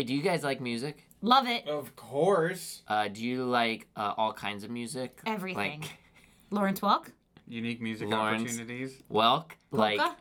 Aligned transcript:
Hey, 0.00 0.04
do 0.04 0.14
you 0.14 0.22
guys 0.22 0.42
like 0.42 0.62
music? 0.62 1.06
Love 1.20 1.46
it. 1.46 1.68
Of 1.68 1.94
course. 1.94 2.80
Uh, 2.88 3.08
do 3.08 3.22
you 3.22 3.44
like 3.44 3.86
uh, 3.94 4.14
all 4.16 4.32
kinds 4.32 4.64
of 4.64 4.70
music? 4.70 5.20
Everything. 5.26 5.82
Like 5.82 5.90
Lawrence 6.50 6.80
Welk? 6.80 7.08
Unique 7.46 7.82
music 7.82 8.08
Lawrence. 8.08 8.44
opportunities. 8.44 8.94
Welk? 9.12 9.50
Like 9.70 9.98
Polka? 9.98 10.16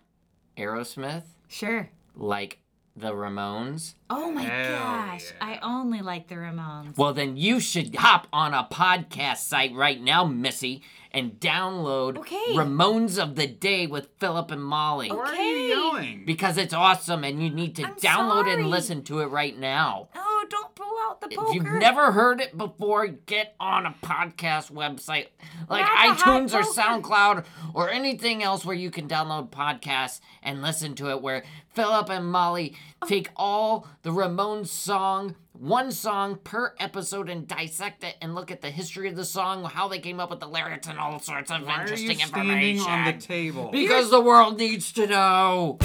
Aerosmith? 0.57 1.23
Sure. 1.47 1.89
Like 2.13 2.59
the 2.99 3.11
Ramones? 3.13 3.95
Oh 4.09 4.31
my 4.31 4.41
Hell 4.43 4.79
gosh. 4.79 5.33
yeah. 5.39 5.45
I 5.47 5.59
only 5.61 6.01
like 6.01 6.27
the 6.27 6.35
Ramones. 6.35 6.97
Well, 6.97 7.13
then 7.13 7.37
you 7.37 7.59
should 7.59 7.95
hop 7.95 8.27
on 8.33 8.53
a 8.53 8.67
podcast 8.71 9.37
site 9.37 9.73
right 9.73 10.01
now, 10.01 10.25
Missy, 10.25 10.81
and 11.11 11.39
download 11.39 12.17
Okay. 12.19 12.53
Ramones 12.55 13.17
of 13.21 13.35
the 13.35 13.47
Day 13.47 13.87
with 13.87 14.09
Philip 14.19 14.51
and 14.51 14.63
Molly. 14.63 15.09
Why 15.11 15.17
are 15.17 15.33
you 15.35 15.39
Okay. 15.41 15.67
yelling? 15.69 16.23
Because 16.25 16.57
it's 16.57 16.73
awesome 16.73 17.23
and 17.23 17.41
you 17.41 17.49
need 17.49 17.75
to 17.77 17.83
I'm 17.83 17.95
download 17.95 18.41
it 18.41 18.51
sorry. 18.51 18.53
and 18.61 18.69
listen 18.69 19.03
to 19.05 19.19
it 19.19 19.27
right 19.27 19.57
now. 19.57 20.09
oh, 20.15 20.28
don't 20.49 20.75
pull 20.75 20.93
out 21.03 21.21
the 21.21 21.27
If 21.31 21.53
you've 21.53 21.65
never 21.65 22.11
heard 22.11 22.41
it 22.41 22.57
before, 22.57 23.07
get 23.07 23.55
on 23.59 23.85
a 23.85 23.95
podcast 24.03 24.71
website 24.71 25.27
like 25.69 25.81
Not 25.85 26.17
iTunes 26.17 26.53
or. 26.53 26.63
SoundCloud 26.63 27.45
or 27.73 27.89
anything 27.89 28.43
else 28.43 28.63
where 28.65 28.75
you 28.75 28.91
can 28.91 29.07
download 29.07 29.49
podcasts 29.49 30.19
and 30.43 30.61
listen 30.61 30.95
to 30.95 31.09
it. 31.09 31.21
Where 31.21 31.43
Philip 31.73 32.09
and 32.09 32.25
Molly 32.31 32.75
take 33.07 33.29
all 33.35 33.87
the 34.03 34.11
Ramones 34.11 34.67
song, 34.67 35.35
one 35.53 35.91
song 35.91 36.37
per 36.43 36.73
episode, 36.79 37.29
and 37.29 37.47
dissect 37.47 38.03
it 38.03 38.15
and 38.21 38.35
look 38.35 38.51
at 38.51 38.61
the 38.61 38.69
history 38.69 39.07
of 39.09 39.15
the 39.15 39.25
song, 39.25 39.63
how 39.65 39.87
they 39.87 39.99
came 39.99 40.19
up 40.19 40.29
with 40.29 40.39
the 40.39 40.47
lyrics, 40.47 40.87
and 40.87 40.99
all 40.99 41.19
sorts 41.19 41.51
of 41.51 41.65
Why 41.65 41.77
are 41.77 41.81
interesting 41.81 42.19
you 42.19 42.25
standing 42.27 42.49
information. 42.77 42.91
on 42.91 43.05
the 43.05 43.13
table? 43.13 43.69
because 43.71 44.09
the 44.09 44.21
world 44.21 44.57
needs 44.57 44.91
to 44.93 45.07
know. 45.07 45.77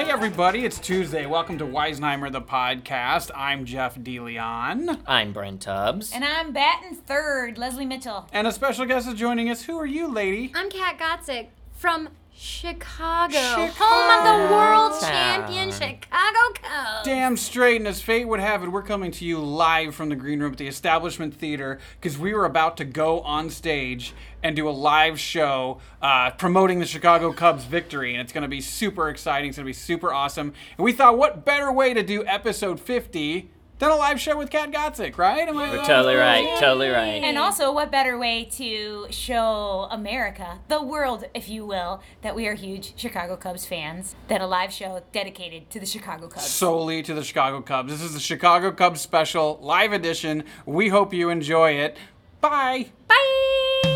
Hey 0.00 0.10
everybody, 0.10 0.64
it's 0.64 0.78
Tuesday. 0.78 1.26
Welcome 1.26 1.58
to 1.58 1.66
Weisenheimer 1.66 2.32
the 2.32 2.40
podcast. 2.40 3.30
I'm 3.36 3.66
Jeff 3.66 3.96
DeLeon. 3.96 5.02
I'm 5.06 5.34
Brent 5.34 5.60
Tubbs. 5.60 6.10
And 6.14 6.24
I'm 6.24 6.52
batting 6.52 6.96
third, 6.96 7.58
Leslie 7.58 7.84
Mitchell. 7.84 8.26
And 8.32 8.46
a 8.46 8.52
special 8.52 8.86
guest 8.86 9.06
is 9.06 9.12
joining 9.12 9.50
us. 9.50 9.64
Who 9.64 9.78
are 9.78 9.84
you, 9.84 10.10
lady? 10.10 10.52
I'm 10.54 10.70
Kat 10.70 10.98
Gotzik 10.98 11.48
from 11.74 12.08
Chicago, 12.34 13.34
Chicago. 13.34 13.72
home 13.76 14.26
of 14.26 14.48
the 14.48 14.54
world 14.54 15.02
Town. 15.02 15.10
champion 15.10 15.70
Chicago 15.70 16.54
Cubs. 16.54 17.04
Damn 17.04 17.36
straight, 17.36 17.76
and 17.76 17.86
as 17.86 18.00
fate 18.00 18.26
would 18.26 18.40
have 18.40 18.62
it, 18.62 18.68
we're 18.68 18.82
coming 18.82 19.10
to 19.10 19.26
you 19.26 19.38
live 19.38 19.94
from 19.94 20.08
the 20.08 20.16
green 20.16 20.40
room 20.40 20.52
at 20.52 20.58
the 20.58 20.66
Establishment 20.66 21.34
Theater 21.34 21.78
because 22.00 22.16
we 22.16 22.32
were 22.32 22.46
about 22.46 22.78
to 22.78 22.86
go 22.86 23.20
on 23.20 23.50
stage 23.50 24.14
and 24.42 24.56
do 24.56 24.68
a 24.68 24.70
live 24.70 25.18
show 25.18 25.80
uh, 26.02 26.30
promoting 26.30 26.78
the 26.78 26.86
Chicago 26.86 27.32
Cubs 27.32 27.64
victory, 27.64 28.12
and 28.12 28.20
it's 28.20 28.32
going 28.32 28.42
to 28.42 28.48
be 28.48 28.60
super 28.60 29.08
exciting. 29.08 29.50
It's 29.50 29.58
going 29.58 29.64
to 29.66 29.68
be 29.68 29.72
super 29.72 30.12
awesome. 30.12 30.52
And 30.78 30.84
we 30.84 30.92
thought, 30.92 31.18
what 31.18 31.44
better 31.44 31.72
way 31.72 31.94
to 31.94 32.02
do 32.02 32.24
episode 32.26 32.80
50 32.80 33.50
than 33.80 33.90
a 33.90 33.96
live 33.96 34.20
show 34.20 34.36
with 34.36 34.50
Kat 34.50 34.70
Gotzik, 34.70 35.16
right? 35.16 35.48
Am 35.48 35.56
I 35.56 35.72
You're 35.72 35.84
totally 35.84 36.14
right. 36.14 36.58
Totally 36.60 36.90
right. 36.90 37.22
And 37.24 37.38
also, 37.38 37.72
what 37.72 37.90
better 37.90 38.18
way 38.18 38.44
to 38.52 39.06
show 39.10 39.88
America, 39.90 40.60
the 40.68 40.82
world, 40.82 41.24
if 41.34 41.48
you 41.48 41.66
will, 41.66 42.02
that 42.20 42.36
we 42.36 42.46
are 42.46 42.54
huge 42.54 42.92
Chicago 42.96 43.36
Cubs 43.36 43.66
fans, 43.66 44.14
than 44.28 44.42
a 44.42 44.46
live 44.46 44.70
show 44.70 45.02
dedicated 45.12 45.70
to 45.70 45.80
the 45.80 45.86
Chicago 45.86 46.28
Cubs? 46.28 46.46
solely 46.46 47.02
to 47.02 47.14
the 47.14 47.24
Chicago 47.24 47.62
Cubs. 47.62 47.90
This 47.90 48.02
is 48.02 48.12
the 48.12 48.20
Chicago 48.20 48.70
Cubs 48.70 49.00
special 49.00 49.58
live 49.62 49.92
edition. 49.92 50.44
We 50.66 50.90
hope 50.90 51.14
you 51.14 51.30
enjoy 51.30 51.72
it. 51.72 51.96
Bye. 52.42 52.92
Bye! 53.08 53.89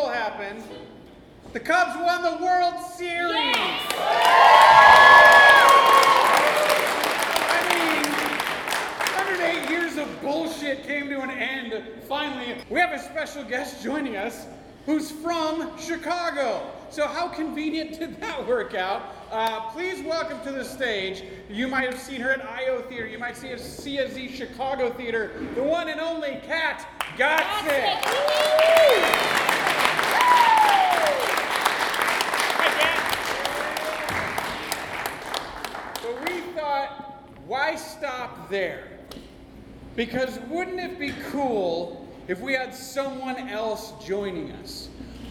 Cool 0.00 0.08
happened. 0.08 0.62
The 1.52 1.60
Cubs 1.60 1.96
won 1.96 2.22
the 2.22 2.42
World 2.42 2.74
Series. 2.96 3.56
I 7.46 7.66
mean, 7.68 8.04
108 9.14 9.70
years 9.70 9.98
of 9.98 10.22
bullshit 10.22 10.84
came 10.84 11.08
to 11.08 11.20
an 11.20 11.30
end. 11.30 11.82
Finally, 12.08 12.62
we 12.70 12.80
have 12.80 12.92
a 12.92 12.98
special 12.98 13.44
guest 13.44 13.82
joining 13.82 14.16
us 14.16 14.46
who's 14.86 15.10
from 15.10 15.78
Chicago. 15.78 16.70
So 16.90 17.06
how 17.06 17.28
convenient 17.28 17.98
did 17.98 18.20
that 18.20 18.46
work 18.46 18.74
out? 18.74 19.14
Uh, 19.30 19.70
please 19.70 20.02
welcome 20.04 20.40
to 20.44 20.52
the 20.52 20.64
stage. 20.64 21.24
You 21.50 21.68
might 21.68 21.84
have 21.90 22.00
seen 22.00 22.20
her 22.22 22.30
at 22.30 22.44
IO 22.44 22.80
Theater. 22.82 23.06
You 23.06 23.18
might 23.18 23.36
see 23.36 23.48
her 23.48 23.58
us 23.58 24.28
Chicago 24.28 24.90
Theater. 24.90 25.32
The 25.54 25.62
one 25.62 25.88
and 25.88 26.00
only 26.00 26.40
Kat 26.46 26.88
Gotzik. 27.16 28.60
But 36.02 36.28
we 36.28 36.40
thought, 36.54 37.22
why 37.46 37.76
stop 37.76 38.39
there? 38.50 38.84
Because 39.96 40.38
wouldn't 40.48 40.80
it 40.80 40.98
be 40.98 41.12
cool 41.30 42.08
if 42.28 42.40
we 42.40 42.52
had 42.52 42.74
someone 42.74 43.48
else 43.48 43.92
joining 44.04 44.52
us? 44.52 44.88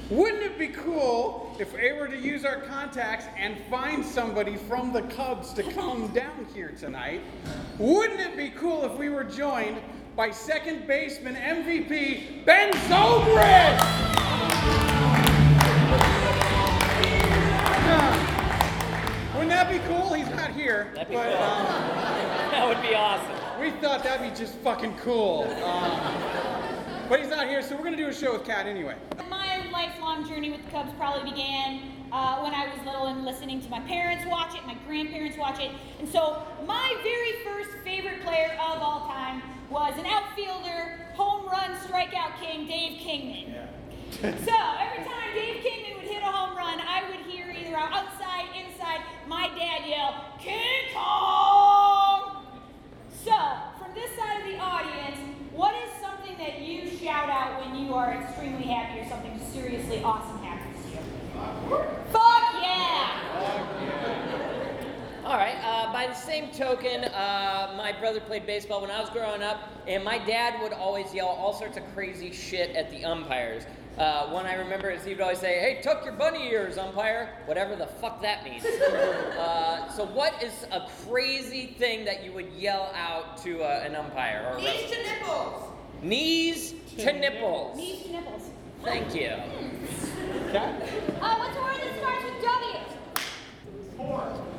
Wouldn't 0.10 0.42
it 0.42 0.58
be 0.58 0.70
cool 0.70 1.56
if 1.60 1.74
we 1.74 1.92
were 1.92 2.08
to 2.08 2.18
use 2.18 2.44
our 2.44 2.62
contacts 2.62 3.26
and 3.38 3.56
find 3.70 4.04
somebody 4.04 4.56
from 4.56 4.92
the 4.92 5.04
Cubs 5.04 5.54
to 5.54 5.64
come 5.64 6.08
down 6.08 6.48
here 6.54 6.74
tonight? 6.80 7.22
Wouldn't 7.78 8.20
it 8.20 8.36
be 8.36 8.50
cool 8.50 8.86
if 8.86 8.98
we 8.98 9.10
were 9.10 9.24
joined 9.24 9.78
by 10.16 10.32
second 10.32 10.88
baseman 10.88 11.36
MVP 11.36 12.44
Ben 12.44 12.74
Zobrist? 12.74 14.19
Wouldn't 19.40 19.56
that 19.56 19.72
be 19.72 19.80
cool? 19.88 20.14
He's 20.14 20.30
not 20.32 20.52
here. 20.52 20.92
That'd 20.96 21.08
be 21.08 21.16
but, 21.16 21.32
cool. 21.32 21.42
um, 21.42 21.66
That 22.52 22.68
would 22.68 22.82
be 22.82 22.94
awesome. 22.94 23.62
we 23.62 23.72
thought 23.80 24.04
that'd 24.04 24.30
be 24.30 24.38
just 24.38 24.56
fucking 24.56 24.98
cool. 24.98 25.44
Um, 25.64 25.98
but 27.08 27.22
he's 27.22 27.30
not 27.30 27.48
here, 27.48 27.62
so 27.62 27.78
we're 27.78 27.86
gonna 27.86 27.96
do 27.96 28.10
a 28.10 28.14
show 28.14 28.34
with 28.34 28.44
Kat 28.44 28.66
anyway. 28.68 28.96
My 29.30 29.66
lifelong 29.72 30.28
journey 30.28 30.52
with 30.52 30.66
the 30.66 30.72
Cubs 30.72 30.92
probably 30.98 31.32
began 31.32 31.84
uh, 32.12 32.42
when 32.42 32.54
I 32.54 32.68
was 32.68 32.86
little 32.86 33.06
and 33.06 33.24
listening 33.24 33.62
to 33.62 33.70
my 33.70 33.80
parents 33.80 34.26
watch 34.28 34.56
it, 34.56 34.68
my 34.68 34.76
grandparents 34.86 35.38
watch 35.38 35.62
it. 35.62 35.72
And 36.00 36.10
so, 36.10 36.44
my 36.68 36.94
very 37.02 37.42
first 37.46 37.70
favorite 37.86 38.22
player 38.26 38.60
of 38.60 38.82
all 38.82 39.08
time 39.08 39.42
was 39.70 39.94
an 39.98 40.06
outfielder, 40.06 41.08
home 41.14 41.46
run 41.48 41.78
strikeout 41.88 42.38
king, 42.42 42.68
Dave 42.68 43.00
Kingman. 43.00 43.70
So, 44.22 44.58
every 44.84 45.06
time 45.06 45.34
Dave 45.34 45.64
Kingman 45.64 45.96
would 45.96 46.12
hit 46.12 46.24
a 46.24 46.26
home 46.26 46.58
run, 46.58 46.82
I 46.82 47.10
would 47.10 47.20
either 47.80 47.94
outside, 47.94 48.46
inside, 48.56 49.02
my 49.28 49.48
dad 49.58 49.88
yelled, 49.88 50.16
King 50.40 50.94
Kong! 50.94 52.46
So, 53.24 53.36
from 53.78 53.94
this 53.94 54.16
side 54.18 54.42
of 54.42 54.48
the 54.48 54.58
audience, 54.58 55.18
what 55.54 55.76
is 55.76 55.92
something 56.02 56.38
that 56.38 56.62
you 56.62 56.90
shout 56.90 57.30
out 57.30 57.66
when 57.66 57.86
you 57.86 57.94
are 57.94 58.14
extremely 58.14 58.64
happy 58.64 59.02
or 59.02 59.10
something 59.10 59.40
seriously 59.52 60.02
awesome 60.04 60.40
happens 60.40 60.84
to 60.86 60.92
you? 60.92 60.98
Fuck 62.12 62.54
yeah! 62.62 63.20
All 65.30 65.38
right. 65.38 65.58
Uh, 65.64 65.94
by 65.94 66.08
the 66.08 66.16
same 66.16 66.50
token, 66.50 67.04
uh, 67.04 67.76
my 67.78 67.92
brother 68.00 68.20
played 68.20 68.48
baseball 68.48 68.82
when 68.82 68.90
I 68.90 69.00
was 69.00 69.12
growing 69.12 69.44
up, 69.44 69.60
and 69.86 70.04
my 70.04 70.18
dad 70.18 70.60
would 70.60 70.74
always 70.74 71.14
yell 71.14 71.28
all 71.28 71.54
sorts 71.54 71.78
of 71.78 71.84
crazy 71.94 72.32
shit 72.32 72.76
at 72.76 72.90
the 72.90 73.06
umpires. 73.06 73.62
Uh, 74.00 74.26
one 74.30 74.48
I 74.48 74.56
remember 74.56 74.90
is 74.90 75.04
he 75.04 75.12
would 75.12 75.22
always 75.22 75.38
say, 75.38 75.60
"Hey, 75.60 75.82
tuck 75.84 76.04
your 76.04 76.14
bunny 76.14 76.50
ears, 76.50 76.80
umpire," 76.80 77.30
whatever 77.46 77.76
the 77.76 77.86
fuck 77.86 78.24
that 78.24 78.44
means. 78.44 78.66
uh, 78.66 79.88
so, 79.92 80.06
what 80.08 80.42
is 80.42 80.66
a 80.72 80.88
crazy 81.06 81.76
thing 81.78 82.06
that 82.06 82.24
you 82.24 82.32
would 82.32 82.52
yell 82.54 82.92
out 82.96 83.38
to 83.44 83.62
uh, 83.62 83.84
an 83.86 83.96
umpire 83.96 84.52
or 84.52 84.58
Knees 84.58 84.90
to 84.90 84.98
nipples! 84.98 85.64
Knees 86.02 86.74
to 86.98 87.14
nipples. 87.14 87.78
Knees 87.78 88.02
to 88.02 88.12
nipples. 88.14 88.50
Thank 88.84 89.14
you. 89.14 89.28
Uh, 90.58 91.36
what's 91.38 91.56
a 91.56 91.62
word 91.62 91.78
that 91.78 92.00
starts 92.00 92.24
with 92.24 92.42
W? 92.42 92.80
Uh, 94.12 94.59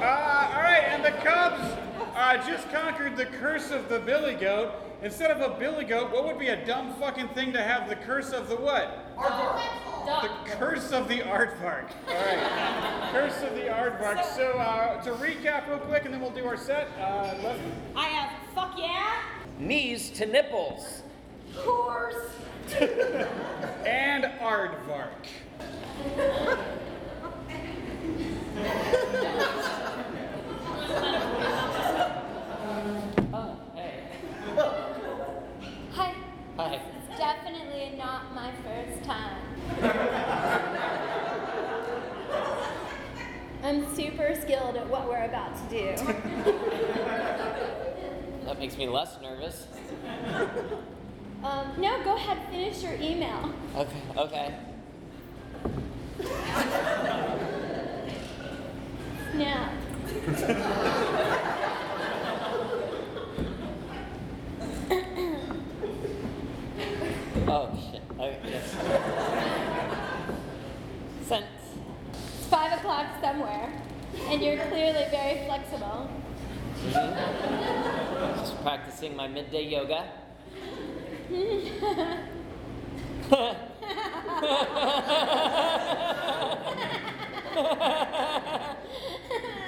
all 0.00 0.62
right, 0.62 0.84
and 0.88 1.04
the 1.04 1.10
Cubs 1.22 1.62
uh, 2.14 2.36
just 2.46 2.70
conquered 2.70 3.16
the 3.16 3.26
curse 3.26 3.70
of 3.70 3.88
the 3.88 3.98
billy 4.00 4.34
goat. 4.34 4.72
Instead 5.02 5.32
of 5.32 5.40
a 5.40 5.58
billy 5.58 5.84
goat, 5.84 6.12
what 6.12 6.24
would 6.24 6.38
be 6.38 6.48
a 6.48 6.64
dumb 6.64 6.94
fucking 6.94 7.26
thing 7.30 7.52
to 7.52 7.60
have 7.60 7.88
the 7.88 7.96
curse 7.96 8.30
of 8.30 8.48
the 8.48 8.54
what? 8.54 9.04
The 9.16 10.30
curse 10.56 10.92
of 10.92 11.08
the 11.08 11.22
Art 11.28 11.60
aardvark. 11.60 11.90
All 12.06 12.14
right, 12.14 13.08
curse 13.12 13.42
of 13.42 13.56
the 13.56 13.68
Art 13.68 14.00
aardvark. 14.00 14.36
So 14.36 14.52
uh, 14.52 15.02
to 15.02 15.10
recap 15.14 15.68
real 15.68 15.78
quick, 15.78 16.04
and 16.04 16.14
then 16.14 16.20
we'll 16.20 16.30
do 16.30 16.46
our 16.46 16.56
set. 16.56 16.88
Uh, 17.00 17.56
I 17.96 18.04
have 18.06 18.30
fuck 18.54 18.78
yeah, 18.78 19.22
Knees 19.58 20.10
to 20.10 20.26
nipples. 20.26 21.02
Horse. 21.56 22.30
and 23.86 24.24
aardvark. 24.24 25.26
Oh, 33.34 33.56
hey. 33.74 33.94
Hi. 35.92 36.14
Hi. 36.56 36.80
It's 37.08 37.18
definitely 37.18 37.94
not 37.98 38.34
my 38.34 38.52
first 38.64 39.04
time. 39.04 39.38
I'm 43.62 43.94
super 43.94 44.34
skilled 44.40 44.76
at 44.76 44.88
what 44.88 45.08
we're 45.08 45.24
about 45.24 45.56
to 45.56 45.62
do. 45.70 45.94
That 48.44 48.58
makes 48.58 48.76
me 48.76 48.88
less 48.88 49.18
nervous. 49.22 49.66
Um, 51.42 51.72
no, 51.78 52.02
go 52.04 52.14
ahead, 52.14 52.38
finish 52.50 52.82
your 52.84 52.94
email. 52.94 53.52
Okay, 53.74 54.02
okay. 54.16 54.54
Snap. 59.32 59.72
Oh, 67.48 67.68
shit. 67.90 68.02
Okay, 68.20 68.38
yes. 68.48 68.76
Sent. 71.26 71.44
It's 72.12 72.46
five 72.46 72.78
o'clock 72.78 73.06
somewhere, 73.20 73.72
and 74.28 74.40
you're 74.40 74.58
clearly 74.66 75.06
very 75.10 75.44
flexible. 75.46 76.08
Just 76.92 78.62
practicing 78.62 79.16
my 79.16 79.26
midday 79.26 79.64
yoga. 79.64 80.21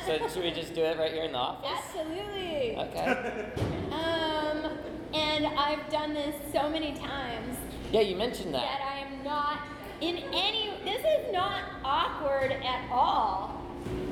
So 0.06 0.28
should 0.28 0.42
we 0.42 0.50
just 0.50 0.74
do 0.74 0.82
it 0.82 0.98
right 0.98 1.12
here 1.12 1.24
in 1.24 1.32
the 1.32 1.38
office? 1.38 1.70
Absolutely. 1.78 2.76
Okay. 2.76 3.46
Um, 3.90 4.70
and 5.14 5.46
I've 5.46 5.88
done 5.90 6.12
this 6.12 6.34
so 6.52 6.68
many 6.68 6.92
times 6.94 7.56
Yeah, 7.92 8.00
you 8.00 8.16
mentioned 8.16 8.52
that 8.54 8.60
that. 8.62 8.80
I 8.82 8.98
am 9.06 9.24
not 9.24 9.60
in 10.00 10.16
any. 10.32 10.72
This 10.84 11.00
is 11.00 11.32
not 11.32 11.62
awkward 11.84 12.52
at 12.52 12.90
all. 12.90 13.62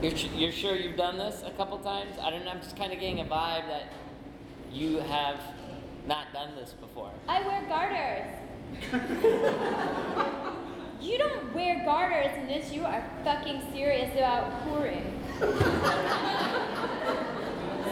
You're, 0.03 0.13
you're 0.13 0.53
sure 0.53 0.75
you've 0.77 0.97
done 0.97 1.19
this 1.19 1.43
a 1.45 1.51
couple 1.51 1.79
times? 1.79 2.17
I 2.21 2.31
don't 2.31 2.45
know. 2.45 2.51
I'm 2.53 2.61
just 2.63 2.77
kind 2.77 2.93
of 2.93 3.01
getting 3.01 3.21
a 3.21 3.25
vibe 3.25 3.67
that 3.69 3.93
you 4.73 4.99
have 4.99 5.39
not 6.07 6.33
done 6.33 6.55
this 6.57 6.73
before. 6.73 7.11
I 7.29 7.47
wear 7.47 7.63
garters. 7.69 8.27
you 11.01 11.19
don't 11.19 11.55
wear 11.55 11.85
garters 11.85 12.31
unless 12.39 12.73
you 12.73 12.85
are 12.85 13.05
fucking 13.25 13.63
serious 13.73 14.13
about 14.15 14.65
pouring. 14.65 15.13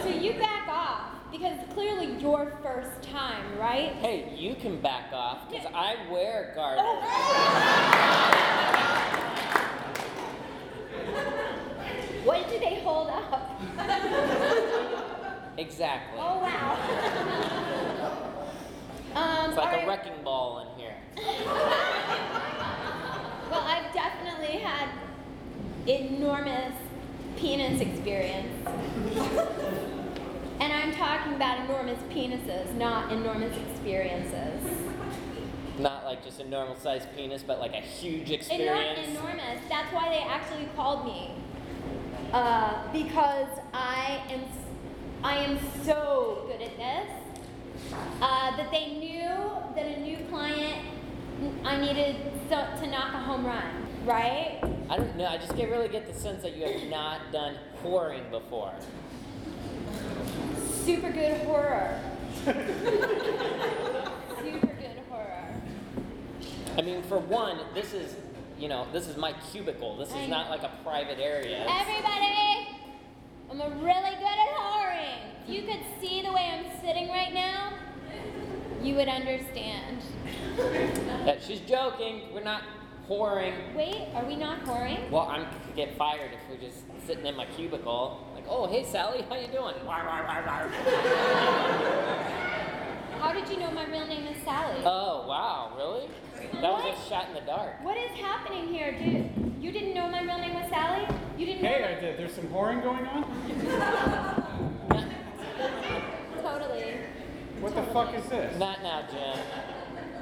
so 0.03 0.09
you 0.09 0.33
back 0.33 0.67
off 0.67 1.11
because 1.31 1.57
it's 1.59 1.73
clearly 1.73 2.19
your 2.19 2.51
first 2.61 3.01
time, 3.03 3.57
right? 3.57 3.93
Hey, 3.93 4.33
you 4.37 4.55
can 4.55 4.81
back 4.81 5.13
off 5.13 5.49
because 5.49 5.67
I 5.73 5.95
wear 6.11 6.51
garters. 6.55 6.83
Oh. 6.83 6.97
What 12.23 12.47
do 12.49 12.59
they 12.59 12.81
hold 12.81 13.09
up? 13.09 13.59
Exactly. 15.57 16.19
Oh 16.19 16.39
wow. 16.39 17.67
Um, 19.15 19.49
It's 19.49 19.57
like 19.57 19.83
a 19.83 19.87
wrecking 19.87 20.23
ball 20.23 20.59
in 20.59 20.79
here. 20.79 20.95
Well, 23.51 23.63
I've 23.65 23.93
definitely 23.93 24.59
had 24.59 24.87
enormous 25.85 26.73
penis 27.35 27.81
experience. 27.81 28.65
and 30.61 30.71
I'm 30.71 30.93
talking 30.95 31.33
about 31.33 31.65
enormous 31.65 31.99
penises, 32.09 32.73
not 32.77 33.11
enormous 33.11 33.53
experiences. 33.69 34.61
Not 35.79 36.05
like 36.05 36.23
just 36.23 36.39
a 36.39 36.47
normal 36.47 36.77
sized 36.77 37.09
penis, 37.13 37.43
but 37.43 37.59
like 37.59 37.73
a 37.73 37.81
huge 37.81 38.29
Enor- 38.29 38.33
experience. 38.35 39.09
enormous. 39.09 39.59
That's 39.67 39.91
why 39.93 40.07
they 40.09 40.19
actually 40.19 40.69
called 40.75 41.05
me. 41.05 41.31
Uh, 42.31 42.89
because 42.93 43.49
I 43.73 44.21
am, 44.29 44.43
I 45.23 45.37
am 45.39 45.59
so 45.83 46.45
good 46.47 46.61
at 46.61 46.77
this 46.77 47.11
uh, 48.21 48.55
that 48.57 48.71
they 48.71 48.93
knew 48.93 49.29
that 49.75 49.85
a 49.85 49.99
new 49.99 50.17
client, 50.29 50.85
I 51.63 51.77
needed 51.77 52.15
so, 52.49 52.67
to 52.81 52.87
knock 52.87 53.13
a 53.13 53.19
home 53.19 53.45
run, 53.45 53.87
right? 54.05 54.59
I 54.89 54.97
don't 54.97 55.15
know. 55.15 55.25
I 55.25 55.37
just 55.37 55.55
get 55.55 55.69
really 55.69 55.87
get 55.87 56.05
the 56.05 56.13
sense 56.13 56.43
that 56.43 56.55
you 56.55 56.65
have 56.65 56.83
not 56.89 57.31
done 57.31 57.55
whoring 57.83 58.29
before. 58.29 58.73
Super 60.83 61.11
good 61.11 61.37
horror. 61.41 61.99
Super 62.45 62.53
good 64.67 65.01
horror. 65.09 65.47
I 66.77 66.81
mean, 66.81 67.03
for 67.03 67.19
one, 67.19 67.59
this 67.73 67.93
is, 67.93 68.15
you 68.59 68.67
know, 68.67 68.87
this 68.91 69.07
is 69.07 69.17
my 69.17 69.33
cubicle. 69.51 69.97
This 69.97 70.11
I 70.11 70.23
is 70.23 70.29
not 70.29 70.49
like 70.49 70.63
a 70.63 70.71
private 70.83 71.19
area. 71.19 71.65
Everybody, 71.69 72.67
I'm 73.49 73.61
a 73.61 73.69
really 73.83 74.15
good 74.15 74.25
at 74.25 74.55
whoring. 74.57 74.80
If 75.51 75.57
you 75.57 75.63
could 75.67 75.83
see 75.99 76.21
the 76.21 76.31
way 76.31 76.49
I'm 76.49 76.79
sitting 76.79 77.09
right 77.09 77.33
now, 77.33 77.73
you 78.81 78.95
would 78.95 79.09
understand. 79.09 79.97
Yeah, 80.57 81.41
she's 81.41 81.59
joking. 81.59 82.21
We're 82.33 82.41
not 82.41 82.63
whoring. 83.09 83.75
Wait, 83.75 84.07
are 84.15 84.23
we 84.23 84.37
not 84.37 84.63
whoring? 84.63 85.09
Well, 85.09 85.27
I'm 85.29 85.43
could 85.43 85.75
get 85.75 85.97
fired 85.97 86.31
if 86.31 86.39
we're 86.49 86.55
just 86.65 86.83
sitting 87.05 87.25
in 87.25 87.35
my 87.35 87.47
cubicle. 87.47 88.25
Like, 88.33 88.45
oh, 88.47 88.65
hey 88.65 88.85
Sally, 88.85 89.25
how 89.27 89.35
you 89.35 89.47
doing? 89.47 89.75
How 93.19 93.33
did 93.33 93.49
you 93.49 93.57
know 93.57 93.71
my 93.71 93.91
real 93.91 94.07
name 94.07 94.27
is 94.27 94.41
Sally? 94.45 94.81
Oh, 94.85 95.25
wow, 95.27 95.73
really? 95.75 96.07
That 96.61 96.71
was 96.71 96.97
a 96.97 97.09
shot 97.09 97.27
in 97.27 97.33
the 97.33 97.41
dark. 97.41 97.83
what 97.83 97.97
is 97.97 98.11
happening 98.11 98.69
here, 98.69 98.93
dude? 98.93 99.61
You 99.61 99.73
didn't 99.73 99.95
know 99.95 100.07
my 100.07 100.21
real 100.21 100.37
name 100.37 100.53
was 100.53 100.69
Sally? 100.69 101.05
You 101.37 101.45
didn't 101.45 101.61
know 101.61 101.67
Hey, 101.67 101.81
my- 101.81 101.97
I 101.97 101.99
did. 101.99 102.17
There's 102.17 102.33
some 102.33 102.45
whoring 102.45 102.81
going 102.81 103.05
on? 103.05 104.47
Totally. 106.41 106.95
What 107.61 107.75
the 107.75 107.83
fuck 107.93 108.13
is 108.15 108.25
this? 108.25 108.57
Not 108.57 108.81
now, 108.81 109.03
Jim. 109.11 109.37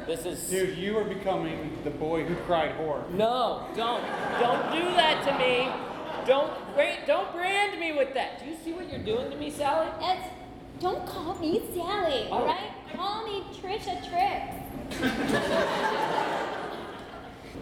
This 0.06 0.26
is. 0.26 0.50
Dude, 0.50 0.78
you 0.78 0.98
are 0.98 1.04
becoming 1.06 1.78
the 1.84 1.90
boy 1.90 2.26
who 2.26 2.36
cried 2.44 2.76
whore. 2.78 3.10
No, 3.12 3.66
don't, 3.76 4.04
don't 4.40 4.72
do 4.74 4.84
that 4.96 5.24
to 5.26 5.38
me. 5.38 5.70
Don't, 6.28 6.52
wait, 6.76 7.00
don't 7.08 7.32
brand 7.32 7.80
me 7.80 7.94
with 7.94 8.14
that. 8.14 8.40
Do 8.44 8.50
you 8.50 8.56
see 8.64 8.74
what 8.74 8.90
you're 8.92 9.04
doing 9.04 9.32
to 9.32 9.38
me, 9.38 9.50
Sally? 9.50 9.88
It's, 10.02 10.28
don't 10.82 11.06
call 11.08 11.36
me 11.40 11.62
Sally, 11.74 12.28
Oh. 12.30 12.40
alright? 12.40 12.72
Call 12.94 13.24
me 13.26 13.44
Trisha 13.54 13.98
Tricks. 14.10 14.56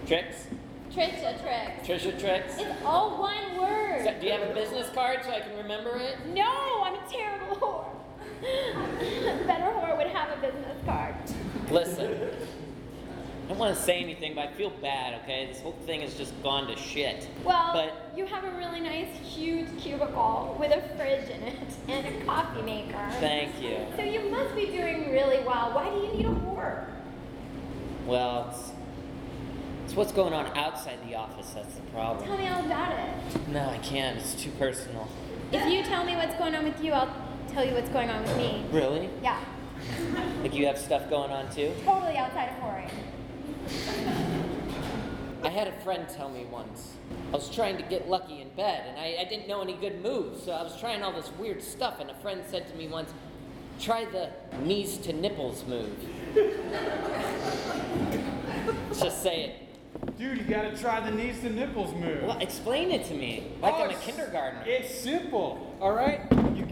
Tricks, 0.07 0.47
Trisha 0.91 1.41
Tricks. 1.41 1.87
Trisha 1.87 2.19
tricks. 2.19 2.55
It's 2.57 2.81
all 2.83 3.19
one 3.21 3.61
word. 3.61 4.03
So, 4.05 4.13
do 4.19 4.25
you 4.25 4.31
have 4.33 4.49
a 4.49 4.53
business 4.53 4.89
card 4.93 5.19
so 5.23 5.31
I 5.31 5.41
can 5.41 5.55
remember 5.57 5.97
it? 5.97 6.15
No, 6.33 6.83
I'm 6.83 6.95
a 6.95 7.09
terrible 7.09 7.55
whore. 7.57 7.76
Better 9.47 9.63
whore 9.65 9.97
would 9.97 10.07
have 10.07 10.37
a 10.37 10.41
business 10.41 10.77
card. 10.85 11.15
Listen, 11.71 12.11
I 13.45 13.49
don't 13.49 13.57
want 13.59 13.75
to 13.77 13.81
say 13.81 13.99
anything, 14.03 14.35
but 14.35 14.49
I 14.49 14.51
feel 14.53 14.69
bad. 14.69 15.21
Okay, 15.23 15.47
this 15.47 15.61
whole 15.61 15.75
thing 15.85 16.01
has 16.01 16.13
just 16.15 16.33
gone 16.43 16.67
to 16.67 16.75
shit. 16.75 17.27
Well, 17.43 17.71
But- 17.73 18.17
you 18.17 18.25
have 18.25 18.43
a 18.43 18.51
really 18.51 18.79
nice, 18.81 19.07
huge 19.23 19.67
cubicle 19.79 20.55
with 20.59 20.71
a 20.71 20.81
fridge 20.97 21.29
in 21.29 21.43
it 21.43 21.57
and 21.87 22.07
a 22.21 22.25
coffee 22.25 22.61
maker. 22.61 23.09
Thank 23.19 23.61
you. 23.61 23.77
So 23.95 24.03
you 24.03 24.29
must 24.29 24.53
be 24.55 24.65
doing 24.67 25.11
really 25.11 25.39
well. 25.45 25.71
Why 25.73 25.89
do 25.89 25.95
you 25.95 26.13
need 26.13 26.25
a 26.25 26.29
whore? 26.29 26.85
Well, 28.05 28.47
it's, 28.51 28.71
it's 29.85 29.95
what's 29.95 30.11
going 30.11 30.33
on 30.33 30.45
outside 30.57 30.97
the 31.07 31.15
office 31.15 31.51
that's 31.51 31.73
the 31.75 31.81
problem. 31.93 32.27
Tell 32.27 32.37
me 32.37 32.47
all 32.47 32.65
about 32.65 32.91
it. 32.97 33.47
No, 33.49 33.69
I 33.69 33.77
can't. 33.79 34.17
It's 34.17 34.35
too 34.35 34.51
personal. 34.51 35.07
If 35.51 35.71
you 35.71 35.83
tell 35.83 36.03
me 36.03 36.15
what's 36.15 36.35
going 36.35 36.55
on 36.55 36.65
with 36.65 36.83
you, 36.83 36.91
I'll 36.91 37.13
tell 37.47 37.65
you 37.65 37.73
what's 37.73 37.89
going 37.89 38.09
on 38.09 38.21
with 38.23 38.37
me. 38.37 38.63
Really? 38.71 39.09
Yeah, 39.23 39.39
Like 40.43 40.53
you 40.53 40.65
have 40.67 40.77
stuff 40.77 41.09
going 41.09 41.31
on 41.31 41.49
too? 41.53 41.71
totally 41.85 42.17
outside 42.17 42.49
of 42.49 42.55
whoring. 42.63 42.89
I 45.43 45.49
had 45.49 45.67
a 45.67 45.71
friend 45.83 46.07
tell 46.09 46.29
me 46.29 46.45
once. 46.51 46.93
I 47.29 47.35
was 47.35 47.49
trying 47.53 47.77
to 47.77 47.83
get 47.83 48.09
lucky 48.09 48.41
in 48.41 48.49
bed, 48.49 48.85
and 48.89 48.99
I, 48.99 49.17
I 49.21 49.25
didn't 49.29 49.47
know 49.47 49.61
any 49.61 49.73
good 49.73 50.01
moves, 50.01 50.43
so 50.43 50.51
I 50.51 50.63
was 50.63 50.75
trying 50.79 51.03
all 51.03 51.13
this 51.13 51.29
weird 51.39 51.61
stuff. 51.63 51.99
And 51.99 52.09
a 52.09 52.15
friend 52.15 52.41
said 52.49 52.67
to 52.69 52.75
me 52.75 52.87
once, 52.87 53.11
"Try 53.79 54.05
the 54.05 54.29
knees 54.63 54.97
to 54.99 55.13
nipples 55.13 55.63
move." 55.65 55.95
Let's 58.87 59.01
just 59.03 59.21
say 59.23 59.43
it. 59.43 60.17
Dude, 60.17 60.37
you 60.39 60.43
gotta 60.45 60.75
try 60.75 60.99
the 61.07 61.15
knees 61.15 61.39
to 61.41 61.49
nipples 61.49 61.93
move. 61.95 62.23
Well, 62.23 62.39
explain 62.39 62.91
it 62.91 63.05
to 63.05 63.13
me, 63.13 63.51
like 63.61 63.75
Oh, 63.75 63.83
I'm 63.83 63.91
a 63.91 63.95
kindergartner. 63.95 64.63
It's 64.65 64.93
simple, 64.93 65.75
all 65.79 65.91
right? 65.93 66.21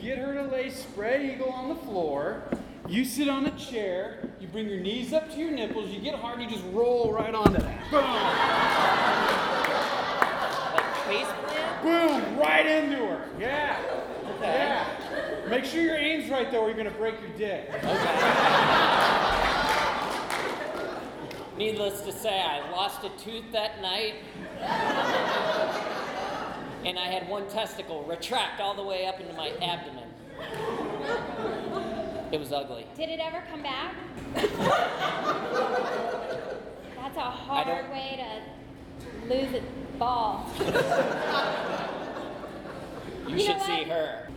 Get 0.06 0.20
her 0.20 0.36
to 0.36 0.44
lay 0.44 0.70
spread 0.70 1.26
eagle 1.26 1.50
on 1.50 1.68
the 1.68 1.76
floor. 1.78 2.44
You 2.88 3.04
sit 3.04 3.28
on 3.28 3.48
a 3.48 3.52
chair. 3.58 4.20
you 4.40 4.48
bring 4.48 4.70
your 4.70 4.80
knees 4.80 5.14
up 5.14 5.32
to 5.32 5.38
your 5.40 5.50
nipples, 5.50 5.90
you 5.90 6.00
get 6.00 6.14
hard, 6.14 6.40
you 6.40 6.48
just 6.48 6.64
roll 6.72 7.12
right 7.12 7.34
onto 7.34 7.58
that. 7.60 7.90
Boom! 7.90 8.04
Like 10.76 10.96
face 11.08 11.26
plant? 11.48 11.82
Boom! 11.82 12.38
Right 12.38 12.68
into 12.68 12.98
her. 12.98 13.28
Yeah. 13.40 13.80
Okay. 14.36 14.44
Yeah. 14.44 15.50
Make 15.50 15.66
sure 15.66 15.82
your 15.82 15.98
aim's 15.98 16.30
right 16.30 16.52
though, 16.52 16.60
or 16.60 16.68
you're 16.68 16.78
gonna 16.78 16.92
break 16.92 17.20
your 17.20 17.32
dick. 17.36 17.68
Okay. 17.74 18.16
Needless 21.58 22.02
to 22.02 22.12
say, 22.12 22.44
I 22.44 22.70
lost 22.70 23.04
a 23.04 23.10
tooth 23.18 23.52
that 23.54 23.82
night. 23.82 24.14
And 26.86 27.00
I 27.00 27.08
had 27.08 27.28
one 27.28 27.50
testicle 27.50 28.04
retract 28.04 28.62
all 28.62 28.76
the 28.76 28.84
way 28.84 29.08
up 29.08 29.20
into 29.20 29.34
my 29.34 29.50
abdomen. 29.62 30.04
It 32.32 32.40
was 32.40 32.54
ugly. 32.54 32.86
Did 32.96 33.10
it 33.10 33.20
ever 33.20 33.44
come 33.50 33.64
back? 33.64 33.96
That's 36.96 37.18
a 37.18 37.22
hard 37.22 37.90
way 37.92 38.20
to 38.20 39.34
lose 39.34 39.54
a 39.56 39.62
ball. 39.98 40.48
You, 43.28 43.38
You 43.38 43.40
should 43.40 43.62
see 43.62 43.84
her. 43.86 44.28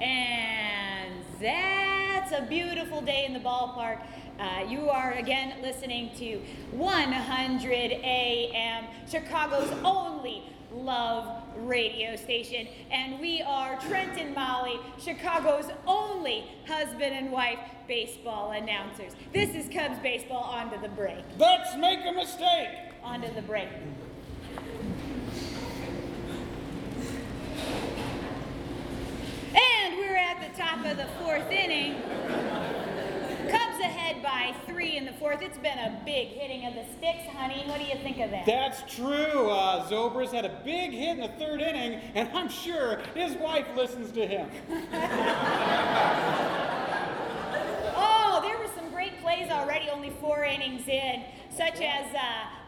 And 0.00 1.12
that's 1.40 2.32
a 2.32 2.42
beautiful 2.48 3.00
day 3.00 3.24
in 3.24 3.32
the 3.32 3.40
ballpark. 3.40 3.98
Uh, 4.38 4.66
you 4.68 4.90
are 4.90 5.12
again 5.12 5.54
listening 5.62 6.10
to 6.18 6.42
100 6.72 7.72
AM, 7.72 8.84
Chicago's 9.08 9.70
only 9.82 10.42
love 10.70 11.42
radio 11.56 12.16
station. 12.16 12.68
And 12.90 13.18
we 13.18 13.40
are 13.40 13.80
Trent 13.80 14.18
and 14.18 14.34
Molly, 14.34 14.78
Chicago's 14.98 15.70
only 15.86 16.44
husband 16.66 17.14
and 17.14 17.32
wife 17.32 17.58
baseball 17.88 18.50
announcers. 18.50 19.12
This 19.32 19.54
is 19.54 19.72
Cubs 19.72 19.98
baseball 20.00 20.42
on 20.42 20.70
to 20.70 20.78
the 20.80 20.88
break. 20.88 21.24
Let's 21.38 21.74
make 21.76 22.00
a 22.06 22.12
mistake. 22.12 22.68
On 23.02 23.22
to 23.22 23.30
the 23.30 23.42
break. 23.42 23.68
And 29.54 29.96
we're 29.96 30.16
at 30.16 30.52
the 30.52 30.60
top 30.60 30.84
of 30.84 30.96
the 30.98 31.06
fourth 31.20 31.50
inning. 31.50 32.02
Cubs 33.50 33.80
ahead 33.80 34.22
by 34.22 34.54
three 34.66 34.96
in 34.96 35.04
the 35.04 35.12
fourth. 35.14 35.42
It's 35.42 35.58
been 35.58 35.78
a 35.78 36.00
big 36.04 36.28
hitting 36.28 36.66
of 36.66 36.74
the 36.74 36.84
sticks, 36.98 37.26
honey. 37.32 37.64
What 37.66 37.78
do 37.78 37.84
you 37.84 37.96
think 38.02 38.18
of 38.20 38.30
that? 38.30 38.46
That's 38.46 38.82
true. 38.94 39.50
Uh, 39.50 39.88
Zobrist 39.88 40.32
had 40.32 40.44
a 40.44 40.60
big 40.64 40.90
hit 40.92 41.10
in 41.10 41.20
the 41.20 41.28
third 41.38 41.60
inning, 41.60 42.00
and 42.14 42.28
I'm 42.34 42.48
sure 42.48 43.00
his 43.14 43.34
wife 43.36 43.66
listens 43.76 44.10
to 44.12 44.26
him. 44.26 44.48
Oh, 47.98 48.40
there 48.42 48.58
were 48.58 48.68
some 48.74 48.90
great 48.90 49.18
plays 49.22 49.50
already, 49.50 49.88
only 49.88 50.10
four 50.20 50.44
innings 50.44 50.86
in, 50.86 51.22
such 51.56 51.80
as 51.80 52.14
uh, 52.14 52.20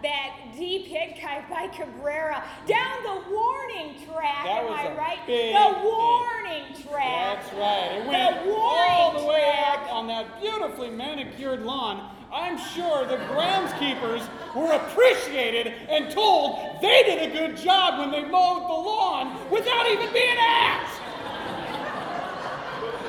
that 0.02 0.52
deep 0.56 0.86
hit 0.86 1.16
by, 1.22 1.44
by 1.50 1.68
Cabrera 1.68 2.42
down 2.66 3.02
the 3.02 3.30
warning 3.30 3.94
track. 4.06 4.44
That 4.44 4.62
am 4.62 4.66
was 4.70 4.78
I 4.80 4.86
a 4.86 4.96
right? 4.96 5.26
the 5.26 5.32
hit. 5.32 5.84
warning 5.84 6.74
track. 6.88 7.42
That's 7.42 7.52
right. 7.54 7.98
It 7.98 8.02
The 8.04 8.08
went 8.08 8.46
warning 8.46 8.90
all 8.90 9.20
the 9.20 9.26
way 9.26 9.40
track. 9.42 9.78
out 9.80 9.90
on 9.90 10.06
that 10.08 10.40
beautifully 10.40 10.90
manicured 10.90 11.62
lawn. 11.64 12.14
I'm 12.32 12.58
sure 12.58 13.06
the 13.06 13.16
groundskeepers 13.16 14.22
were 14.54 14.72
appreciated 14.72 15.68
and 15.88 16.10
told 16.10 16.58
they 16.82 17.02
did 17.04 17.30
a 17.30 17.32
good 17.32 17.56
job 17.56 17.98
when 18.00 18.10
they 18.10 18.22
mowed 18.22 18.62
the 18.62 18.74
lawn 18.74 19.50
without 19.50 19.86
even 19.86 20.12
being 20.12 20.36
asked. 20.38 21.00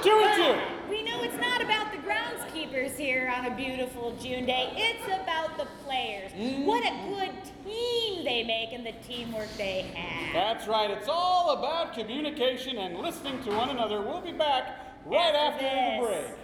Two 0.03 0.11
and 0.23 0.35
two. 0.35 0.59
We 0.89 1.03
know 1.03 1.21
it's 1.23 1.35
not 1.35 1.61
about 1.61 1.91
the 1.91 1.97
groundskeepers 1.97 2.88
here 2.99 3.31
on 3.35 3.45
a 3.45 3.55
beautiful 3.55 4.13
June 4.21 4.45
day. 4.45 4.71
It's 4.75 5.05
about 5.05 5.57
the 5.57 5.65
players. 5.85 6.31
What 6.65 6.83
a 6.85 6.91
good 7.07 7.31
team 7.65 8.25
they 8.25 8.43
make 8.43 8.73
and 8.73 8.85
the 8.85 8.91
teamwork 9.07 9.47
they 9.57 9.83
have. 9.95 10.33
That's 10.33 10.67
right. 10.67 10.91
It's 10.91 11.07
all 11.07 11.51
about 11.51 11.93
communication 11.93 12.77
and 12.77 12.97
listening 12.99 13.41
to 13.43 13.51
one 13.51 13.69
another. 13.69 14.01
We'll 14.01 14.19
be 14.21 14.33
back 14.33 14.77
right 15.05 15.33
After 15.33 15.65
after, 15.65 16.01
the 16.01 16.07
break. 16.07 16.35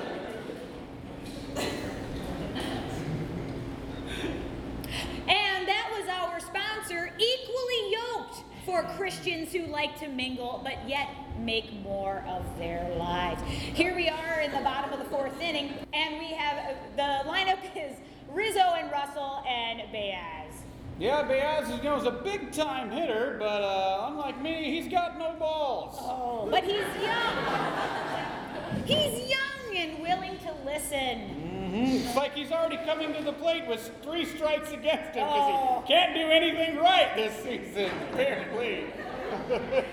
And 5.27 5.67
that 5.67 5.89
was 5.91 6.07
our 6.09 6.39
sponsor, 6.39 7.11
Equally 7.17 7.93
Yoked, 7.93 8.43
for 8.65 8.83
Christians 8.97 9.51
who 9.53 9.65
like 9.81 9.99
to 9.99 10.07
mingle 10.09 10.61
but 10.63 10.87
yet 10.87 11.09
make 11.39 11.73
more 11.81 12.23
of 12.27 12.43
their 12.59 12.87
lives. 12.97 13.41
Here 13.73 13.95
we 13.95 14.09
are 14.09 14.39
in 14.41 14.51
the 14.51 14.59
bottom 14.59 14.93
of 14.93 14.99
the 14.99 15.05
fourth 15.05 15.41
inning, 15.41 15.73
and 15.91 16.19
we 16.19 16.27
have 16.33 16.75
the 16.95 17.27
lineup 17.27 17.57
is 17.75 17.97
Rizzo 18.31 18.59
and 18.59 18.91
Russell 18.91 19.43
and 19.47 19.81
Baez. 19.91 20.53
Yeah, 20.99 21.23
Baez 21.23 21.67
is, 21.67 21.77
you 21.77 21.83
know, 21.85 21.95
is 21.97 22.05
a 22.05 22.11
big 22.11 22.51
time 22.51 22.91
hitter, 22.91 23.37
but 23.39 23.63
uh, 23.63 24.05
unlike 24.11 24.39
me, 24.39 24.65
he's 24.79 24.87
got 24.91 25.17
no 25.17 25.33
balls. 25.39 25.95
Oh, 25.99 26.47
but 26.51 26.63
he's 26.63 26.85
young. 27.01 28.85
He's 28.85 29.29
young 29.31 29.77
and 29.77 29.99
willing 30.03 30.37
to 30.45 30.53
listen. 30.63 31.17
Mm-hmm. 31.41 31.75
It's 32.07 32.15
like 32.15 32.35
he's 32.35 32.51
already 32.51 32.77
coming 32.85 33.13
to 33.15 33.23
the 33.23 33.33
plate 33.33 33.65
with 33.67 33.89
three 34.03 34.25
strikes 34.25 34.71
against 34.73 35.15
him 35.15 35.25
because 35.25 35.51
Oh. 35.53 35.83
he 35.87 35.91
can't 35.91 36.13
do 36.13 36.27
anything 36.27 36.77
right 36.77 37.15
this 37.15 37.33
season, 37.43 37.89
apparently. 38.11 38.85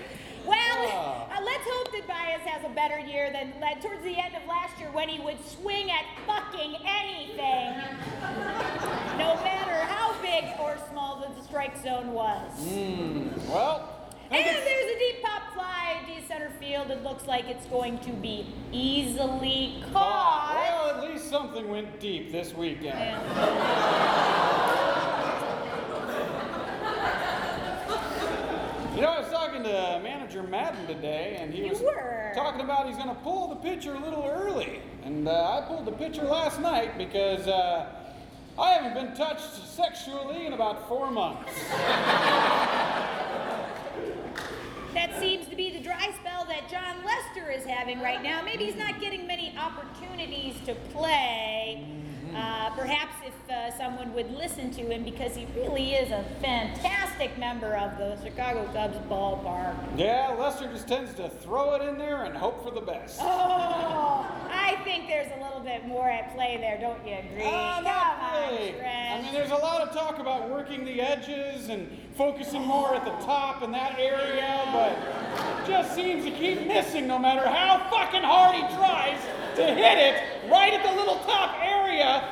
Well, 0.45 0.57
ah. 0.87 1.37
uh, 1.37 1.43
let's 1.43 1.63
hope 1.69 1.91
that 1.91 2.07
Baez 2.07 2.41
has 2.45 2.63
a 2.65 2.73
better 2.73 2.97
year 2.97 3.29
than 3.31 3.53
led 3.61 3.81
towards 3.81 4.01
the 4.03 4.17
end 4.17 4.35
of 4.35 4.47
last 4.47 4.79
year 4.79 4.89
when 4.91 5.07
he 5.09 5.19
would 5.19 5.37
swing 5.47 5.91
at 5.91 6.05
fucking 6.25 6.75
anything. 6.87 7.75
no 9.19 9.35
matter 9.43 9.85
how 9.85 10.19
big 10.21 10.45
or 10.59 10.77
small 10.89 11.19
the 11.35 11.43
strike 11.43 11.77
zone 11.83 12.13
was. 12.13 12.51
Hmm, 12.67 13.27
well, 13.51 14.09
And 14.31 14.43
there's 14.45 14.95
a 14.95 14.99
deep 14.99 15.21
pop 15.23 15.53
fly 15.53 15.97
to 16.07 16.27
center 16.27 16.51
field. 16.59 16.89
It 16.89 17.03
looks 17.03 17.27
like 17.27 17.45
it's 17.47 17.65
going 17.67 17.99
to 17.99 18.11
be 18.13 18.47
easily 18.71 19.83
ah, 19.87 19.91
caught. 19.93 20.55
well, 20.55 21.03
at 21.03 21.11
least 21.11 21.29
something 21.29 21.69
went 21.69 21.99
deep 21.99 22.31
this 22.31 22.53
weekend. 22.53 22.97
And- 22.97 24.95
You 28.99 29.05
know, 29.05 29.11
I 29.11 29.19
was 29.21 29.29
talking 29.29 29.63
to 29.63 30.01
manager 30.03 30.43
Maddon 30.43 30.85
today, 30.85 31.37
and 31.39 31.53
he 31.53 31.63
You 31.63 31.69
was 31.69 31.79
were. 31.79 32.33
talking 32.35 32.59
about 32.59 32.85
he's 32.85 32.97
going 32.97 33.07
to 33.07 33.15
pull 33.21 33.47
the 33.47 33.55
pitcher 33.55 33.93
a 33.95 33.97
little 33.97 34.25
early. 34.25 34.81
And 35.05 35.25
uh, 35.25 35.31
I 35.57 35.65
pulled 35.65 35.85
the 35.85 35.93
pitcher 35.93 36.23
last 36.25 36.59
night 36.59 36.97
because 36.97 37.47
uh, 37.47 37.85
I 38.59 38.71
haven't 38.71 38.95
been 38.95 39.15
touched 39.15 39.65
sexually 39.65 40.47
in 40.47 40.51
about 40.51 40.89
four 40.89 41.09
months. 41.11 41.49
That 44.93 45.17
seems 45.17 45.47
to 45.47 45.55
be 45.55 45.71
the 45.71 45.79
dry 45.81 46.11
spell 46.19 46.43
that 46.49 46.67
Jon 46.69 46.97
Lester 47.05 47.49
is 47.49 47.63
having 47.63 48.01
right 48.01 48.21
now. 48.21 48.41
Maybe 48.43 48.65
he's 48.65 48.75
not 48.75 48.99
getting 48.99 49.25
many 49.25 49.55
opportunities 49.57 50.55
to 50.65 50.75
play. 50.91 51.85
Uh, 52.35 52.69
perhaps 52.75 53.15
if 53.25 53.33
uh, 53.49 53.75
someone 53.77 54.13
would 54.13 54.31
listen 54.31 54.71
to 54.71 54.81
him 54.81 55.03
because 55.03 55.35
he 55.35 55.47
really 55.55 55.93
is 55.93 56.11
a 56.11 56.23
fantastic 56.41 57.37
member 57.37 57.75
of 57.75 57.97
the 57.97 58.17
Chicago 58.23 58.65
Cubs 58.73 58.97
ballpark. 59.09 59.75
Yeah, 59.97 60.35
Lester 60.37 60.67
just 60.71 60.87
tends 60.87 61.13
to 61.15 61.29
throw 61.29 61.75
it 61.75 61.81
in 61.87 61.97
there 61.97 62.23
and 62.23 62.35
hope 62.35 62.63
for 62.63 62.71
the 62.71 62.81
best. 62.81 63.19
Oh, 63.21 64.25
I 64.49 64.77
think 64.83 65.07
there's 65.07 65.31
a 65.37 65.43
little 65.43 65.61
bit 65.61 65.87
more 65.87 66.09
at 66.09 66.33
play 66.35 66.57
there, 66.57 66.79
don't 66.79 67.05
you 67.05 67.15
agree? 67.15 67.43
Uh, 67.43 67.81
not 67.81 68.49
really. 68.49 68.79
I 68.81 69.21
mean, 69.21 69.33
there's 69.33 69.51
a 69.51 69.55
lot 69.55 69.81
of 69.81 69.93
talk 69.93 70.19
about 70.19 70.49
working 70.49 70.85
the 70.85 71.01
edges 71.01 71.69
and 71.69 71.89
focusing 72.15 72.61
more 72.65 72.93
at 72.95 73.05
the 73.05 73.25
top 73.25 73.63
in 73.63 73.71
that 73.71 73.97
area, 73.97 74.61
but 74.71 74.91
it 75.63 75.67
just 75.67 75.95
seems 75.95 76.23
to 76.25 76.31
keep 76.31 76.67
missing 76.67 77.07
no 77.07 77.17
matter 77.17 77.47
how 77.47 77.89
fucking 77.89 78.21
hard 78.21 78.55
he 78.55 78.61
tries 78.75 79.19
to 79.55 79.63
hit 79.65 79.97
it 79.97 80.49
right 80.49 80.73
at 80.73 80.83
the 80.83 80.91
little 80.95 81.17
top 81.25 81.57
area, 81.61 81.78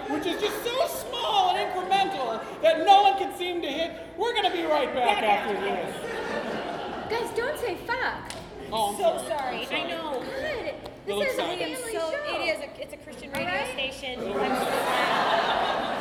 which 0.10 0.26
is 0.26 0.40
just 0.42 0.64
so 0.64 0.88
small 0.88 1.56
and 1.56 1.60
incremental 1.72 2.40
that 2.62 2.86
no 2.86 3.02
one 3.04 3.18
can 3.18 3.36
seem 3.38 3.62
to 3.62 3.68
hit. 3.68 3.92
We're 4.18 4.34
gonna 4.34 4.52
be 4.52 4.64
right 4.64 4.94
back 4.94 5.22
Back 5.22 5.24
after 5.24 5.56
after 5.58 5.66
this. 5.66 7.10
Guys, 7.10 7.38
don't 7.38 7.58
say 7.60 7.76
fuck. 7.86 8.32
Oh, 8.72 8.90
I'm 8.90 8.96
so 8.98 9.28
sorry. 9.28 9.66
sorry. 9.66 9.82
I'm 9.82 9.88
I 9.88 9.90
know. 9.90 10.24
Good. 10.24 10.76
Little 11.06 11.22
This 11.22 11.34
is 11.34 11.40
a 11.40 11.42
excited. 11.44 11.64
I 11.64 11.68
am 11.70 11.76
family 11.76 11.94
so, 11.94 12.12
show. 12.12 12.36
it 12.36 12.42
is 12.48 12.60
a, 12.60 12.82
it's 12.82 12.94
a 12.94 12.98
Christian 12.98 13.32
radio 13.32 13.48
right? 13.48 13.74
station. 13.74 14.20
I'm. 14.38 15.98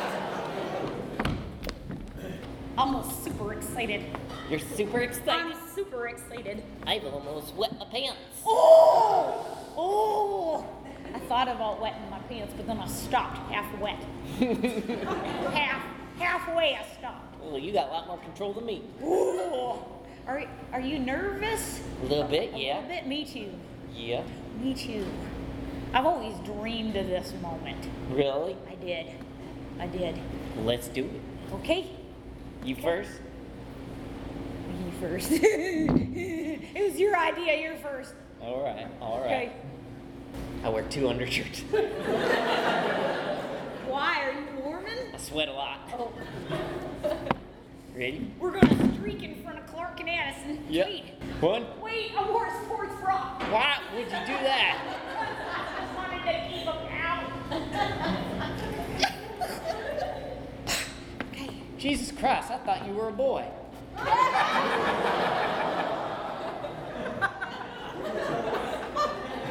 Almost 2.77 3.23
super 3.23 3.53
excited. 3.53 4.03
You're 4.49 4.59
super 4.59 4.99
excited. 4.99 5.29
I'm 5.29 5.53
super 5.73 6.07
excited. 6.07 6.63
I've 6.85 7.05
almost 7.05 7.55
wet 7.55 7.71
my 7.79 7.85
pants. 7.85 8.17
Oh! 8.45 9.45
Oh! 9.75 10.65
I 11.17 11.19
thought 11.21 11.47
about 11.47 11.81
wetting 11.81 12.07
my 12.11 12.19
pants, 12.19 12.53
but 12.55 12.67
then 12.67 12.77
I 12.77 12.87
stopped 12.87 13.51
half 13.51 13.79
wet. 13.79 13.97
half, 15.51 15.83
halfway 16.19 16.75
I 16.75 16.85
stopped. 16.95 17.41
Well, 17.41 17.57
you 17.57 17.73
got 17.73 17.89
a 17.89 17.91
lot 17.91 18.05
more 18.05 18.19
control 18.19 18.53
than 18.53 18.67
me. 18.67 18.83
Ooh. 19.03 19.79
Are, 20.27 20.43
are 20.71 20.79
you 20.79 20.99
nervous? 20.99 21.81
A 22.03 22.05
little 22.05 22.27
bit, 22.27 22.53
A 22.53 22.57
yeah. 22.57 22.73
A 22.73 22.81
little 22.81 22.89
bit. 22.89 23.07
Me 23.07 23.25
too. 23.25 23.49
Yeah. 23.95 24.21
Me 24.61 24.75
too. 24.75 25.07
I've 25.91 26.05
always 26.05 26.37
dreamed 26.45 26.95
of 26.95 27.07
this 27.07 27.33
moment. 27.41 27.87
Really? 28.11 28.55
I 28.69 28.75
did. 28.75 29.07
I 29.79 29.87
did. 29.87 30.19
Let's 30.57 30.87
do 30.87 31.03
it. 31.03 31.21
Okay. 31.55 31.87
You 32.63 32.75
first? 32.75 33.09
You 34.85 34.91
first. 34.99 35.29
it 35.31 36.91
was 36.91 36.99
your 36.99 37.17
idea. 37.17 37.59
You're 37.59 37.77
first. 37.77 38.13
All 38.39 38.63
right, 38.63 38.87
all 39.01 39.19
right. 39.21 39.25
Okay. 39.25 39.51
I 40.63 40.69
wear 40.69 40.83
two 40.83 41.07
undershirts. 41.09 41.59
Why? 43.87 44.21
Are 44.23 44.33
you 44.33 44.45
warming? 44.63 45.13
I 45.13 45.17
sweat 45.17 45.49
a 45.49 45.53
lot. 45.53 45.79
Oh. 45.93 46.11
Ready? 47.95 48.31
We're 48.39 48.51
gonna 48.51 48.93
streak 48.95 49.23
in 49.23 49.41
front 49.43 49.59
of 49.59 49.67
Clark 49.67 49.99
and 49.99 50.09
Addison. 50.09 50.63
Yep. 50.69 50.87
Wait. 50.87 51.03
One. 51.39 51.65
Wait, 51.81 52.11
I 52.17 52.29
wore 52.29 52.45
a 52.45 52.65
sports 52.65 52.93
bra. 53.01 53.37
Why 53.49 53.79
would 53.93 54.05
you 54.05 54.05
do 54.05 54.33
that? 54.43 54.77
I 55.79 55.85
wanted 55.95 56.23
to 56.25 56.33
keep 56.49 56.65
them 56.65 56.77
out. 57.01 57.31
okay. 61.31 61.49
Jesus 61.77 62.11
Christ, 62.11 62.51
I 62.51 62.57
thought 62.57 62.85
you 62.87 62.93
were 62.93 63.09
a 63.09 63.11
boy. 63.11 63.45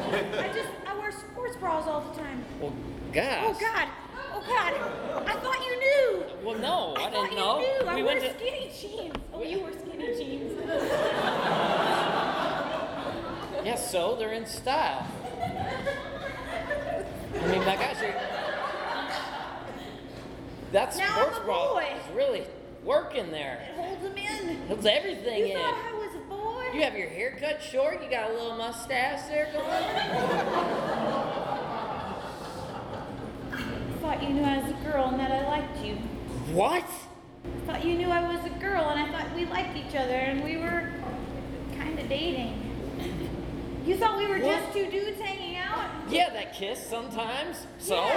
I 0.09 0.51
just 0.53 0.69
Wear 1.67 1.75
all 1.75 1.99
the 1.99 2.15
time. 2.17 2.45
Well, 2.61 2.71
gosh. 3.11 3.43
Oh 3.43 3.53
God. 3.59 3.89
Oh 4.33 4.41
God. 4.47 4.73
I 5.27 5.33
thought 5.33 5.59
you 5.65 5.77
knew. 5.79 6.23
Well, 6.41 6.57
no, 6.59 6.93
I, 6.95 7.07
I, 7.07 7.09
didn't 7.09 7.31
you 7.31 7.37
know. 7.37 7.59
knew. 7.59 7.85
I 7.85 7.95
we 7.95 8.03
went 8.03 8.21
to. 8.21 8.33
skinny 8.35 8.71
jeans. 8.79 9.13
Oh, 9.33 9.43
you 9.43 9.59
wear 9.59 9.73
skinny 9.73 10.15
jeans. 10.15 10.53
Yeah, 13.65 13.75
so 13.75 14.15
they're 14.15 14.31
in 14.31 14.45
style. 14.45 15.05
I 15.41 15.43
mean, 17.47 17.65
my 17.65 17.75
gosh, 17.75 17.99
you're... 18.01 18.13
that 20.71 20.95
Now 20.95 21.15
sports 21.21 21.39
bra 21.39 21.79
is 21.79 22.01
really 22.15 22.45
working 22.85 23.29
there. 23.29 23.67
It 23.69 23.75
holds 23.75 24.03
them 24.03 24.15
in. 24.15 24.67
Holds 24.67 24.85
everything 24.85 25.39
You 25.39 25.45
in. 25.47 25.53
thought 25.57 25.83
I 25.85 25.91
was 25.97 26.15
a 26.15 26.19
boy? 26.29 26.69
You 26.77 26.83
have 26.83 26.95
your 26.97 27.09
hair 27.09 27.35
cut 27.41 27.61
short. 27.61 28.01
You 28.01 28.09
got 28.09 28.29
a 28.31 28.33
little 28.33 28.55
mustache 28.55 29.27
there 29.27 29.49
going. 29.51 29.73
Thought 34.17 34.29
you 34.29 34.33
knew 34.33 34.43
I 34.45 34.57
was 34.57 34.71
a 34.71 34.83
girl 34.91 35.09
and 35.09 35.19
that 35.19 35.29
I 35.31 35.47
liked 35.47 35.85
you. 35.85 35.93
What? 36.51 36.83
I 36.83 37.67
thought 37.67 37.85
you 37.85 37.95
knew 37.99 38.09
I 38.09 38.35
was 38.35 38.43
a 38.47 38.49
girl 38.59 38.89
and 38.89 38.99
I 38.99 39.11
thought 39.11 39.35
we 39.35 39.45
liked 39.45 39.77
each 39.77 39.95
other 39.95 40.15
and 40.15 40.43
we 40.43 40.57
were 40.57 40.91
kind 41.77 41.99
of 41.99 42.09
dating. 42.09 42.55
You 43.85 43.95
thought 43.97 44.17
we 44.17 44.25
were 44.25 44.39
What? 44.39 44.59
just 44.63 44.73
two 44.73 44.89
dudes 44.89 45.19
hanging 45.21 45.57
out? 45.57 45.85
Yeah, 46.09 46.31
that 46.31 46.55
kiss 46.55 46.83
sometimes. 46.83 47.67
So, 47.77 47.95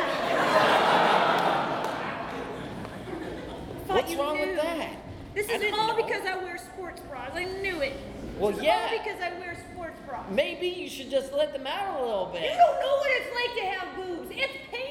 Thought 3.87 3.97
what's 3.97 4.15
wrong 4.15 4.37
knew. 4.39 4.47
with 4.47 4.57
that? 4.63 4.97
This 5.35 5.51
I 5.51 5.53
is 5.55 5.75
all 5.75 5.89
know. 5.89 5.97
because 6.03 6.25
I 6.27 6.37
wear 6.43 6.57
sports 6.57 7.03
bras. 7.11 7.31
I 7.35 7.45
knew 7.45 7.81
it. 7.83 7.93
Well, 8.39 8.53
is 8.57 8.63
yeah. 8.63 8.89
all 8.91 8.99
because 9.05 9.21
I 9.21 9.39
wear 9.39 9.55
sports 9.71 10.01
bras. 10.09 10.25
Maybe 10.31 10.67
you 10.69 10.89
should 10.89 11.11
just 11.11 11.35
let 11.35 11.53
them 11.53 11.67
out 11.67 12.01
a 12.01 12.03
little 12.03 12.31
bit. 12.33 12.41
You 12.43 12.49
don't 12.57 12.81
know 12.81 12.97
what 12.97 13.11
it's 13.13 13.35
like 13.35 13.55
to 13.59 13.65
have 13.71 13.97
boobs. 13.97 14.31
It's 14.33 14.57
painful. 14.71 14.90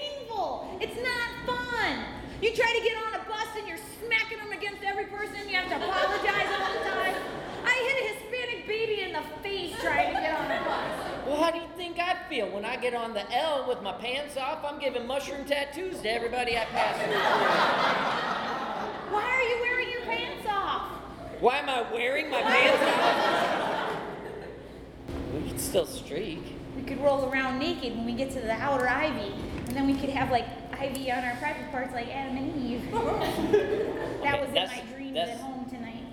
It's 0.79 0.95
not 0.95 1.29
fun. 1.45 2.05
You 2.41 2.55
try 2.55 2.71
to 2.77 2.83
get 2.83 2.95
on 2.95 3.13
a 3.19 3.24
bus 3.27 3.48
and 3.57 3.67
you're 3.67 3.77
smacking 4.00 4.38
them 4.38 4.51
against 4.51 4.81
every 4.83 5.05
person. 5.05 5.36
You 5.50 5.55
have 5.55 5.67
to 5.67 5.75
apologize 5.75 6.48
all 6.57 6.74
the 6.74 6.79
time. 6.89 7.15
I 7.65 7.74
hit 7.86 7.95
a 8.00 8.07
Hispanic 8.13 8.65
baby 8.65 9.01
in 9.01 9.12
the 9.12 9.21
face 9.43 9.75
trying 9.81 10.15
to 10.15 10.21
get 10.21 10.39
on 10.39 10.46
a 10.50 10.63
bus. 10.63 11.27
Well, 11.27 11.44
how 11.44 11.51
do 11.51 11.57
you 11.59 11.68
think 11.75 12.00
I 12.00 12.15
feel 12.29 12.50
when 12.50 12.63
I 12.63 12.77
get 12.77 12.94
on 12.94 13.13
the 13.13 13.29
L 13.35 13.68
with 13.68 13.81
my 13.81 13.92
pants 13.92 14.37
off? 14.37 14.63
I'm 14.63 14.79
giving 14.79 15.05
mushroom 15.05 15.44
tattoos 15.46 16.00
to 16.00 16.09
everybody 16.09 16.57
I 16.57 16.63
pass 16.65 16.96
through. 17.03 17.20
Why 19.13 19.25
are 19.25 19.44
you 19.44 19.59
wearing 19.61 19.89
your 19.92 20.01
pants 20.03 20.48
off? 20.50 20.92
Why 21.42 21.57
am 21.57 21.68
I 21.68 21.81
wearing 21.92 22.29
my 22.29 22.42
pants 22.42 22.83
off? 23.03 24.00
We 25.35 25.50
could 25.50 25.59
still 25.59 25.85
streak. 25.85 26.55
We 26.75 26.83
could 26.83 27.01
roll 27.01 27.29
around 27.29 27.59
naked 27.59 27.96
when 27.98 28.05
we 28.05 28.13
get 28.13 28.31
to 28.31 28.39
the 28.39 28.53
outer 28.53 28.87
ivy, 28.87 29.33
and 29.68 29.75
then 29.75 29.85
we 29.85 29.96
could 29.96 30.09
have 30.09 30.31
like 30.31 30.46
ivy 30.79 31.11
on 31.11 31.24
our 31.24 31.35
private 31.37 31.70
parts 31.72 31.94
like 31.94 32.07
Adam 32.07 32.37
and 32.37 32.63
Eve. 32.63 32.92
that 32.92 34.39
was 34.42 34.50
in 34.50 34.55
my 34.55 34.83
dreams 34.96 35.13
that's- 35.13 35.37
at 35.37 35.44
home 35.44 35.65
tonight. 35.70 36.03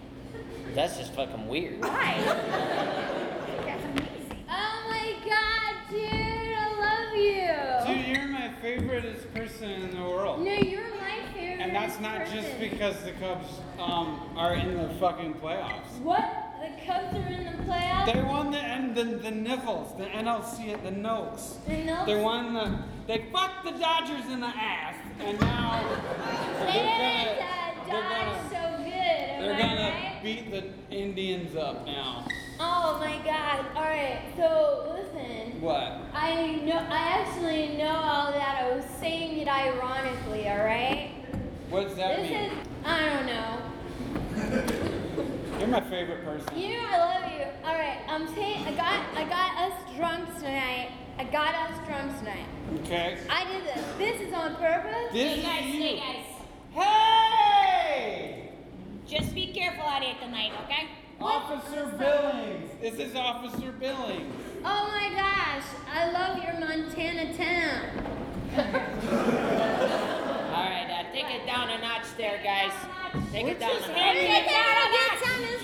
That's 0.74 0.98
just 0.98 1.14
fucking 1.14 1.46
weird. 1.48 1.80
Why? 1.82 2.20
That's 3.64 3.84
amazing. 3.84 4.44
Oh 4.50 4.86
my 4.90 5.14
god, 5.24 5.90
dude, 5.90 6.54
I 6.54 6.66
love 6.78 7.16
you. 7.16 7.94
Dude, 7.94 8.16
you're 8.16 8.28
my 8.28 8.50
favoriteest 8.62 9.32
person 9.32 9.70
in 9.70 9.90
the 9.96 10.02
world. 10.02 10.40
No, 10.44 10.52
you're 10.52 10.82
my 10.96 11.20
favorite. 11.32 11.60
And 11.62 11.74
that's 11.74 11.98
not 12.00 12.26
just 12.26 12.48
person. 12.52 12.60
because 12.60 12.96
the 13.04 13.12
Cubs 13.12 13.46
um, 13.78 14.20
are 14.36 14.54
in 14.54 14.76
the 14.76 14.88
fucking 15.00 15.34
playoffs. 15.34 15.98
What? 16.02 16.35
The 16.86 16.92
Cubs 16.92 17.14
are 17.16 17.32
in 17.32 17.44
the 17.44 17.62
playoffs? 17.64 18.12
They 18.12 18.22
won 18.22 18.50
the 18.52 18.58
and 18.58 18.94
the 18.94 19.04
the 19.04 19.30
Niffles, 19.30 19.96
the 19.98 20.04
NLC, 20.04 20.80
the 20.84 20.90
Noaks. 20.90 21.64
The 21.66 21.72
Noaks? 21.72 22.06
They 22.06 22.20
won 22.20 22.54
the. 22.54 22.78
They 23.08 23.24
fucked 23.32 23.64
the 23.64 23.72
Dodgers 23.72 24.26
in 24.30 24.40
the 24.40 24.46
ass, 24.46 24.94
and 25.20 25.40
now 25.40 25.82
they're 26.60 27.38
uh, 27.40 27.90
Dodge 27.90 27.90
gonna. 27.90 28.48
so 28.50 28.76
good. 28.78 28.86
They're 28.86 29.58
gonna 29.58 29.90
right? 29.90 30.20
beat 30.22 30.50
the 30.50 30.64
Indians 30.94 31.56
up 31.56 31.84
now. 31.86 32.26
Oh 32.60 32.98
my 33.00 33.18
god. 33.24 33.66
Alright, 33.74 34.20
so 34.36 34.96
listen. 34.96 35.60
What? 35.60 35.92
I 36.14 36.56
know 36.64 36.78
I 36.88 37.24
actually 37.24 37.76
know 37.76 37.96
all 37.96 38.30
that. 38.32 38.62
I 38.64 38.74
was 38.76 38.84
saying 39.00 39.38
it 39.38 39.48
ironically, 39.48 40.48
alright? 40.48 41.10
What 41.68 41.88
does 41.88 41.96
that 41.96 42.16
This 42.18 42.30
mean? 42.30 42.40
is 42.50 42.52
I 42.84 43.08
don't 43.08 43.26
know. 43.26 44.92
You're 45.66 45.80
my 45.80 45.90
favorite 45.90 46.24
person. 46.24 46.56
You 46.56 46.78
I 46.78 46.96
love 46.96 47.32
you. 47.32 47.44
Alright, 47.68 47.98
I'm 48.08 48.32
saying 48.36 48.64
I 48.68 48.70
got 48.70 49.04
I 49.16 49.24
got 49.24 49.56
us 49.58 49.96
drunk 49.96 50.32
tonight. 50.38 50.90
I 51.18 51.24
got 51.24 51.56
us 51.56 51.76
drunk 51.88 52.16
tonight. 52.20 52.46
Okay. 52.84 53.18
I 53.28 53.44
did 53.50 53.64
this. 53.64 53.84
This 53.98 54.28
is 54.28 54.32
on 54.32 54.54
purpose. 54.54 55.12
This 55.12 55.40
Hey 55.40 55.42
guys, 55.42 55.66
is 55.66 55.82
hey 55.82 55.98
guys. 55.98 56.24
Hey! 56.72 58.52
Just 59.08 59.34
be 59.34 59.48
careful 59.48 59.82
out 59.82 60.04
here 60.04 60.14
tonight, 60.22 60.52
okay? 60.66 60.86
Officer 61.20 61.86
Billings. 61.98 62.70
This 62.80 63.00
is 63.00 63.16
Officer 63.16 63.72
Billings. 63.72 64.32
Oh 64.64 64.88
my 64.92 65.10
gosh, 65.16 65.64
I 65.92 66.12
love 66.12 66.44
your 66.44 66.60
Montana 66.60 67.34
town. 67.36 68.04
All 70.54 70.62
right, 70.62 70.88
uh, 70.90 71.12
take 71.12 71.26
it 71.34 71.44
down 71.44 71.70
a 71.70 71.78
notch 71.80 72.06
there, 72.16 72.40
guys. 72.44 72.70
Take 73.32 73.46
it 73.46 73.58
down 73.58 73.70
a 73.70 73.74
We're 73.74 73.78
notch. 73.78 73.82
just 73.82 73.90
having 73.90 74.30
a 74.30 74.44
good 74.44 74.46
time. 74.46 74.96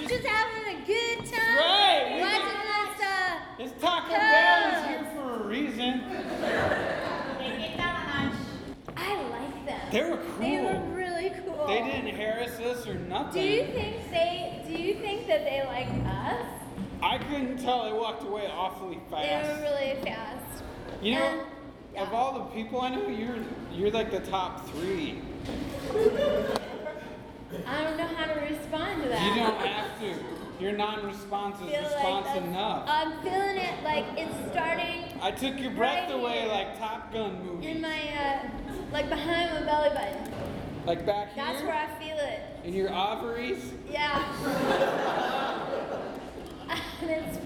It's 0.03 0.11
just 0.11 0.27
having 0.27 0.67
a 0.75 0.87
good 0.87 1.19
time. 1.33 1.57
Right. 1.57 2.19
Watching 2.21 2.61
us, 2.69 3.01
uh, 3.03 3.38
This 3.59 3.73
Taco 3.81 4.11
Bell 4.11 4.69
is 4.73 4.87
here 4.88 5.05
for 5.15 5.45
a 5.45 5.47
reason. 5.47 5.93
Take 7.38 7.61
it 7.71 7.77
down 7.77 7.95
a 7.95 8.29
notch. 8.29 8.38
I 8.97 8.99
like 9.31 9.67
them. 9.67 9.82
They 9.93 10.03
were 10.03 10.17
cool. 10.17 10.39
They 10.41 10.61
were 10.61 10.81
really 10.95 11.31
cool. 11.45 11.67
They 11.67 11.83
didn't 11.83 12.17
harass 12.17 12.59
us 12.61 12.87
or 12.87 12.95
nothing. 12.95 13.43
Do 13.43 13.47
you 13.49 13.65
think 13.67 14.11
they? 14.11 14.65
Do 14.67 14.73
you 14.73 14.95
think 14.95 15.27
that 15.27 15.45
they 15.45 15.63
like 15.67 15.89
us? 16.07 16.47
I 17.03 17.19
couldn't 17.19 17.59
tell. 17.59 17.85
They 17.85 17.93
walked 17.93 18.23
away 18.25 18.47
awfully 18.47 18.99
fast. 19.11 19.27
They 19.47 19.55
were 19.55 19.61
really 19.63 20.03
fast. 20.03 20.63
You 21.03 21.17
know, 21.17 21.25
And- 21.95 21.99
of 22.09 22.15
all 22.15 22.33
the 22.35 22.45
people 22.55 22.81
I 22.81 22.89
know, 22.89 23.07
you're 23.09 23.37
you're 23.73 23.91
like 23.91 24.11
the 24.11 24.21
top 24.21 24.67
three. 24.71 25.21
I 27.67 27.85
don't 27.85 27.99
know 27.99 28.07
how 28.07 28.33
to 28.33 28.41
respond 28.41 29.03
to 29.03 29.09
that. 29.11 29.23
You 29.37 29.43
don't 29.43 29.59
have 29.67 30.01
to. 30.01 30.15
Your 30.63 30.73
non-response 30.73 31.57
is 31.61 31.71
Feel 31.71 31.83
like 31.83 31.93
response 31.93 32.37
enough. 32.39 32.85
I'm 32.87 33.21
feeling 33.23 33.57
it 33.57 33.83
like 33.83 34.05
it's 34.17 34.35
starting 34.53 35.03
I 35.21 35.33
took 35.33 35.59
your 35.61 35.73
breath 35.73 36.09
right 36.09 36.19
away 36.21 36.39
here. 36.41 36.49
like 36.49 36.79
Top 36.79 37.13
Gun 37.13 37.45
movie. 37.45 37.67
in 37.69 37.81
my, 37.81 37.99
uh, 37.99 38.49
like 38.93 39.09
behind 39.09 39.55
my 39.55 39.63
belly 39.63 39.89
button. 39.91 40.33
Like 40.87 41.07
back 41.07 41.33
here? 41.35 41.45
That's 41.45 41.63
where 41.63 41.75
I 41.75 41.87
feel 42.03 42.17
it. 42.19 42.41
in 42.65 42.75
your 42.75 42.93
ovaries. 42.93 43.73
Yeah. 43.91 44.23
and 47.03 47.11
it's, 47.11 47.39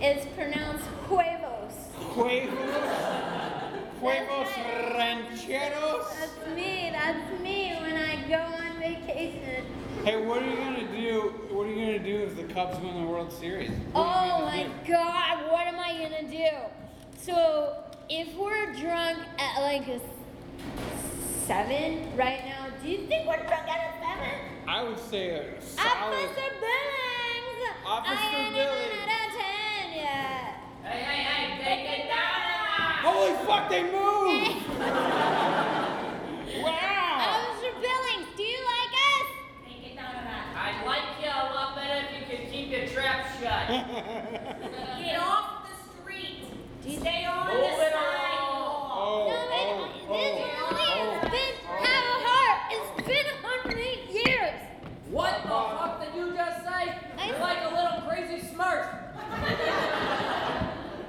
it's 0.00 0.26
pronounced 0.34 0.84
huevos. 1.08 1.72
Huevos. 2.14 2.84
Huevos 4.00 4.48
rancheros. 4.98 6.06
That's 6.18 6.56
me. 6.56 6.90
That's 6.92 7.40
me 7.40 7.74
when 7.80 7.96
I 7.96 8.28
go 8.28 8.40
on 8.42 8.78
vacation. 8.80 9.64
Hey, 10.04 10.26
what 10.26 10.42
are 10.42 10.46
you 10.50 10.56
gonna 10.56 10.90
do? 10.96 11.20
What 11.50 11.66
are 11.66 11.70
you 11.70 11.86
gonna 11.86 11.98
do 12.00 12.24
if 12.24 12.36
the 12.36 12.52
Cubs 12.52 12.80
win 12.80 13.00
the 13.00 13.08
World 13.08 13.32
Series? 13.32 13.70
What 13.92 14.04
Oh 14.04 14.44
my 14.44 14.64
do? 14.84 14.92
god, 14.92 15.50
what 15.52 15.66
am 15.68 15.78
I 15.78 15.92
gonna 16.02 16.28
do? 16.28 16.48
So, 17.20 17.76
if 18.08 18.34
we're 18.34 18.72
drunk 18.72 19.18
at 19.38 19.60
like 19.62 19.86
a 19.86 20.00
seven 21.46 22.14
right 22.16 22.44
now, 22.46 22.66
do 22.82 22.88
you 22.88 23.06
think 23.06 23.26
we're 23.26 23.36
drunk 23.36 23.68
at 23.68 23.94
a 23.94 23.98
seven? 24.00 24.34
I 24.68 24.82
would 24.84 24.98
say 24.98 25.30
a 25.30 25.60
solid. 25.60 25.90
Officer 25.90 26.50
Billings! 26.60 27.60
Officer 27.84 28.14
I 28.14 28.36
ain't 28.36 28.54
Billings. 28.54 28.86
even 28.86 29.08
out 29.08 29.26
of 29.26 29.32
10 29.34 29.96
yet. 29.96 30.62
Hey, 30.84 31.00
hey, 31.02 31.22
hey, 31.24 31.44
take 31.64 31.84
it 31.98 32.08
down. 32.08 33.02
Holy 33.02 33.34
fuck, 33.46 33.64
they 33.68 33.82
moved! 33.82 34.62
wow! 36.62 37.26
Officer 37.26 37.72
Billings, 37.80 38.28
do 38.36 38.42
you 38.42 38.58
like 38.58 38.92
us? 39.10 39.26
Take 39.66 39.82
it 39.92 39.96
down 39.96 40.14
a 40.14 40.22
notch. 40.24 40.56
I'd 40.56 40.86
like 40.86 41.08
you 41.20 41.28
a 41.28 41.52
lot 41.54 41.74
better 41.76 42.06
if 42.06 42.12
you 42.16 42.22
could 42.36 42.44
keep 42.52 42.70
your 42.70 42.86
trap 42.88 43.26
shut. 43.40 43.68
Get 45.04 45.18
off 45.18 45.66
the 45.68 45.74
street. 46.00 46.38
Stay 46.82 47.24
on 47.26 47.46
Move 47.48 47.60
the 47.62 47.66
it 47.66 47.92
sidewalk. 47.92 48.90
Oh, 48.94 49.26
no, 49.28 49.34
man, 49.50 49.66
oh, 49.72 49.86
this 49.86 50.02
oh, 50.08 50.12
really 50.12 50.38
has 50.42 51.18
oh. 51.18 51.30
been 51.30 51.54
have 51.82 52.06
a 52.06 52.18
heart. 52.26 52.58
It's 52.70 52.90
been 53.06 53.26
108 53.42 54.26
years. 54.26 54.58
What 55.10 55.42
the 55.42 55.48
fuck 55.48 56.00
did 56.02 56.14
you 56.14 56.26
just 56.34 56.58
say? 56.64 56.82
You're 57.26 57.38
like 57.38 57.62
a 57.62 57.74
little 57.74 58.00
crazy 58.08 58.38
smurf. 58.46 58.86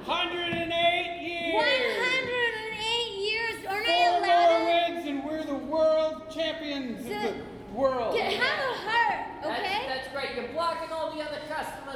108 0.06 1.22
years! 1.22 1.54
108 1.54 3.18
years, 3.18 3.56
or 3.64 3.78
Four 3.84 4.20
not 4.20 4.26
more 4.26 4.58
11. 4.62 4.94
wins 4.94 5.02
and 5.08 5.18
we're 5.24 5.44
the 5.44 5.54
world 5.66 6.22
champions 6.30 7.00
of 7.00 7.08
the 7.08 7.34
world. 7.74 8.14
Get, 8.14 8.32
have 8.34 8.58
a 8.58 8.74
heart, 8.78 9.42
That's, 9.42 9.60
okay? 9.60 9.80
that's 9.88 10.08
great. 10.12 10.34
You're 10.36 10.52
blocking 10.52 10.90
all 10.92 11.10
the 11.14 11.22
other 11.22 11.40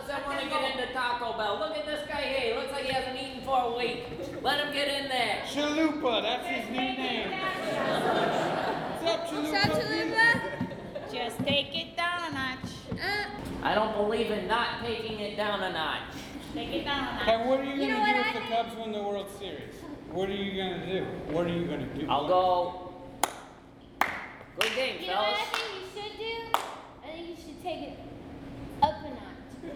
customers 0.09 0.17
that 0.17 0.27
want 0.27 0.41
to 0.41 0.49
get 0.49 0.81
into 0.81 0.93
Taco 0.93 1.37
Bell. 1.37 1.59
Look 1.59 1.77
at 1.77 1.87
this 1.87 2.07
guy 2.09 2.23
here. 2.23 2.55
He 2.55 2.61
looks 2.61 2.73
like 2.73 2.85
he 2.85 2.93
hasn't 2.93 3.17
eaten 3.21 3.43
for 3.43 3.61
a 3.61 3.77
week. 3.77 4.05
Let 4.43 4.65
him 4.65 4.73
get 4.73 4.89
in 4.89 5.09
there. 5.09 5.43
Chalupa, 5.47 6.23
that's 6.23 6.47
his 6.47 6.71
new 6.71 6.77
name. 6.81 7.31
What's 9.01 9.15
up, 9.15 9.27
Chalupa? 9.29 9.53
What's 9.53 9.65
up, 9.65 9.83
Chalupa? 9.83 11.13
Just 11.13 11.39
take 11.41 11.77
it 11.77 11.97
down 11.97 12.31
a 12.31 12.33
notch. 12.33 12.71
Uh, 12.93 13.27
I 13.63 13.75
don't 13.75 13.95
believe 13.97 14.31
in 14.31 14.47
not 14.47 14.85
taking 14.85 15.21
it 15.21 15.37
down 15.37 15.63
a 15.63 15.73
notch. 15.73 16.03
Take 16.55 16.69
it 16.73 16.85
down 16.85 17.09
a 17.09 17.13
notch. 17.15 17.25
Hey, 17.25 17.47
what 17.47 17.61
are 17.61 17.65
you, 17.65 17.83
You 17.83 17.89
know 17.89 17.99
gonna 17.99 18.13
do 18.13 18.19
what 18.19 18.21
if 18.21 18.27
I 18.27 18.33
the 18.33 18.47
think? 18.47 18.69
Cubs 18.69 18.77
win 18.79 18.93
the 18.93 19.03
World 19.03 19.27
Series? 19.39 19.75
What 20.11 20.29
are 20.29 20.33
you 20.35 20.57
gonna 20.57 20.87
do? 20.87 21.05
What 21.35 21.47
are 21.47 21.51
you 21.51 21.67
gonna 21.67 21.87
do? 21.95 22.07
I'll 22.09 22.29
go. 22.29 22.95
Good 24.59 24.75
game, 24.75 25.01
you 25.01 25.07
know 25.09 25.15
what. 25.17 25.41
I 25.41 25.45
think 25.45 25.69
you 25.75 26.03
should 26.03 26.19
do? 26.19 26.59
I 27.05 27.13
think 27.13 27.29
you 27.29 27.37
should 27.37 27.63
take 27.63 27.83
it 27.83 27.99
up 27.99 28.05
a 28.05 28.08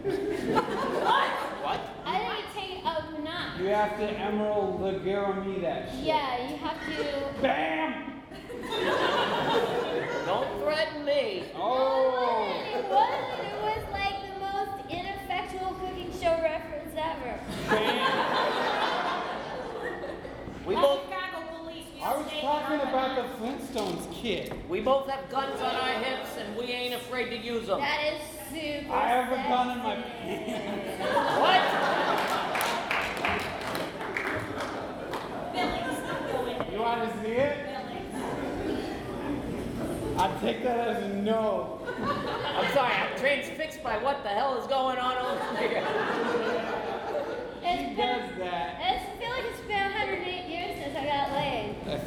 notch. 0.05 1.39
What? 1.63 1.81
I 2.05 2.19
think 2.19 2.39
you 2.39 2.45
take 2.61 2.79
it 2.79 2.85
up 2.85 3.05
a 3.17 3.23
notch. 3.23 3.61
You 3.61 3.67
have 3.69 3.97
to 3.99 4.07
Emeril 4.15 4.79
the 4.79 4.85
Lagaramie 4.99 5.61
that 5.63 5.91
shit. 5.91 6.05
Yeah, 6.05 6.51
you 6.51 6.57
have 6.59 6.79
to. 6.87 7.43
Bam! 7.43 8.23
Don't 10.27 10.51
threaten 10.61 11.05
me. 11.05 11.45
Oh! 11.55 12.55
It 12.75 12.85
wasn't. 12.89 13.43
It 13.47 13.57
was 13.63 13.85
like 13.93 14.17
the 14.33 14.39
most 14.41 14.75
ineffectual 14.91 15.75
cooking 15.75 16.13
show 16.21 16.35
reference 16.43 16.95
ever. 16.97 17.39
Bam. 17.69 18.03
we 20.67 20.75
both 20.75 21.01
Chicago 21.01 21.03
police. 21.03 21.11
you 21.11 21.12
I 22.63 22.77
talking 22.77 22.89
about 22.89 23.17
the 23.17 23.23
Flintstones 23.45 24.13
kid. 24.13 24.53
we 24.69 24.81
both 24.81 25.09
have 25.09 25.29
guns 25.29 25.61
on 25.61 25.75
our 25.75 25.89
hips 26.01 26.37
and 26.39 26.57
we 26.57 26.65
ain't 26.67 26.95
afraid 26.95 27.31
to 27.31 27.37
use 27.37 27.67
them. 27.67 27.81
That 27.81 28.15
is 28.15 28.21
super. 28.51 28.93
I 28.93 29.09
have 29.09 29.33
a 29.33 29.37
gun 29.49 29.71
in 29.71 29.79
my 29.83 29.97
sexy. 29.97 30.53
pants. 30.53 31.03
What? 31.43 31.63
Billings, 35.53 35.99
go 36.31 36.47
in 36.47 36.73
You 36.73 36.79
want 36.81 37.13
to 37.13 37.21
see 37.21 37.33
it? 37.33 37.57
I 40.19 40.31
take 40.41 40.63
that 40.63 40.79
as 40.89 41.03
a 41.03 41.09
no. 41.09 41.81
I'm 41.99 42.73
sorry, 42.73 42.93
I'm 42.95 43.19
transfixed 43.19 43.83
by 43.83 43.99
what 43.99 44.23
the 44.23 44.29
hell 44.29 44.57
is 44.61 44.67
going 44.69 44.99
on 44.99 45.17
over 45.19 45.59
here. 45.59 45.85
It's 47.65 47.83
He 47.83 47.95
been. 47.95 47.97
does 47.97 48.39
that. 48.39 48.79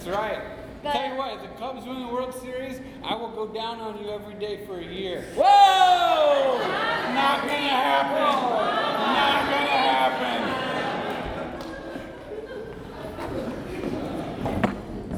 That's 0.05 0.17
right. 0.17 0.39
But- 0.83 0.93
Tell 0.93 1.09
you 1.09 1.15
what, 1.17 1.33
if 1.33 1.41
the 1.41 1.47
Cubs 1.57 1.83
win 1.87 1.99
the 2.01 2.07
World 2.07 2.35
Series, 2.35 2.79
I 3.03 3.15
will 3.15 3.31
go 3.31 3.47
down 3.47 3.79
on 3.79 3.97
you 4.03 4.11
every 4.11 4.35
day 4.35 4.63
for 4.67 4.77
a 4.79 4.83
year. 4.83 5.23
Whoa! 5.35 6.59
Not 7.13 7.41
gonna 7.41 7.53
happen. 7.55 8.21
Not 9.15 9.49
gonna 9.49 9.79
happen. 9.89 10.41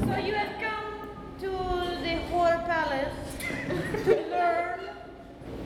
So 0.06 0.16
you 0.16 0.32
have 0.34 0.58
come 0.58 1.10
to 1.40 1.50
the 2.02 2.16
Horror 2.30 2.62
Palace 2.66 3.14
to 4.04 4.14
learn. 4.30 4.80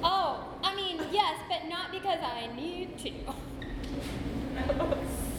Oh, 0.02 0.44
I 0.64 0.74
mean, 0.74 1.00
yes, 1.12 1.38
but 1.48 1.68
not 1.68 1.92
because 1.92 2.18
I 2.20 2.48
need 2.56 2.98
to. 2.98 3.12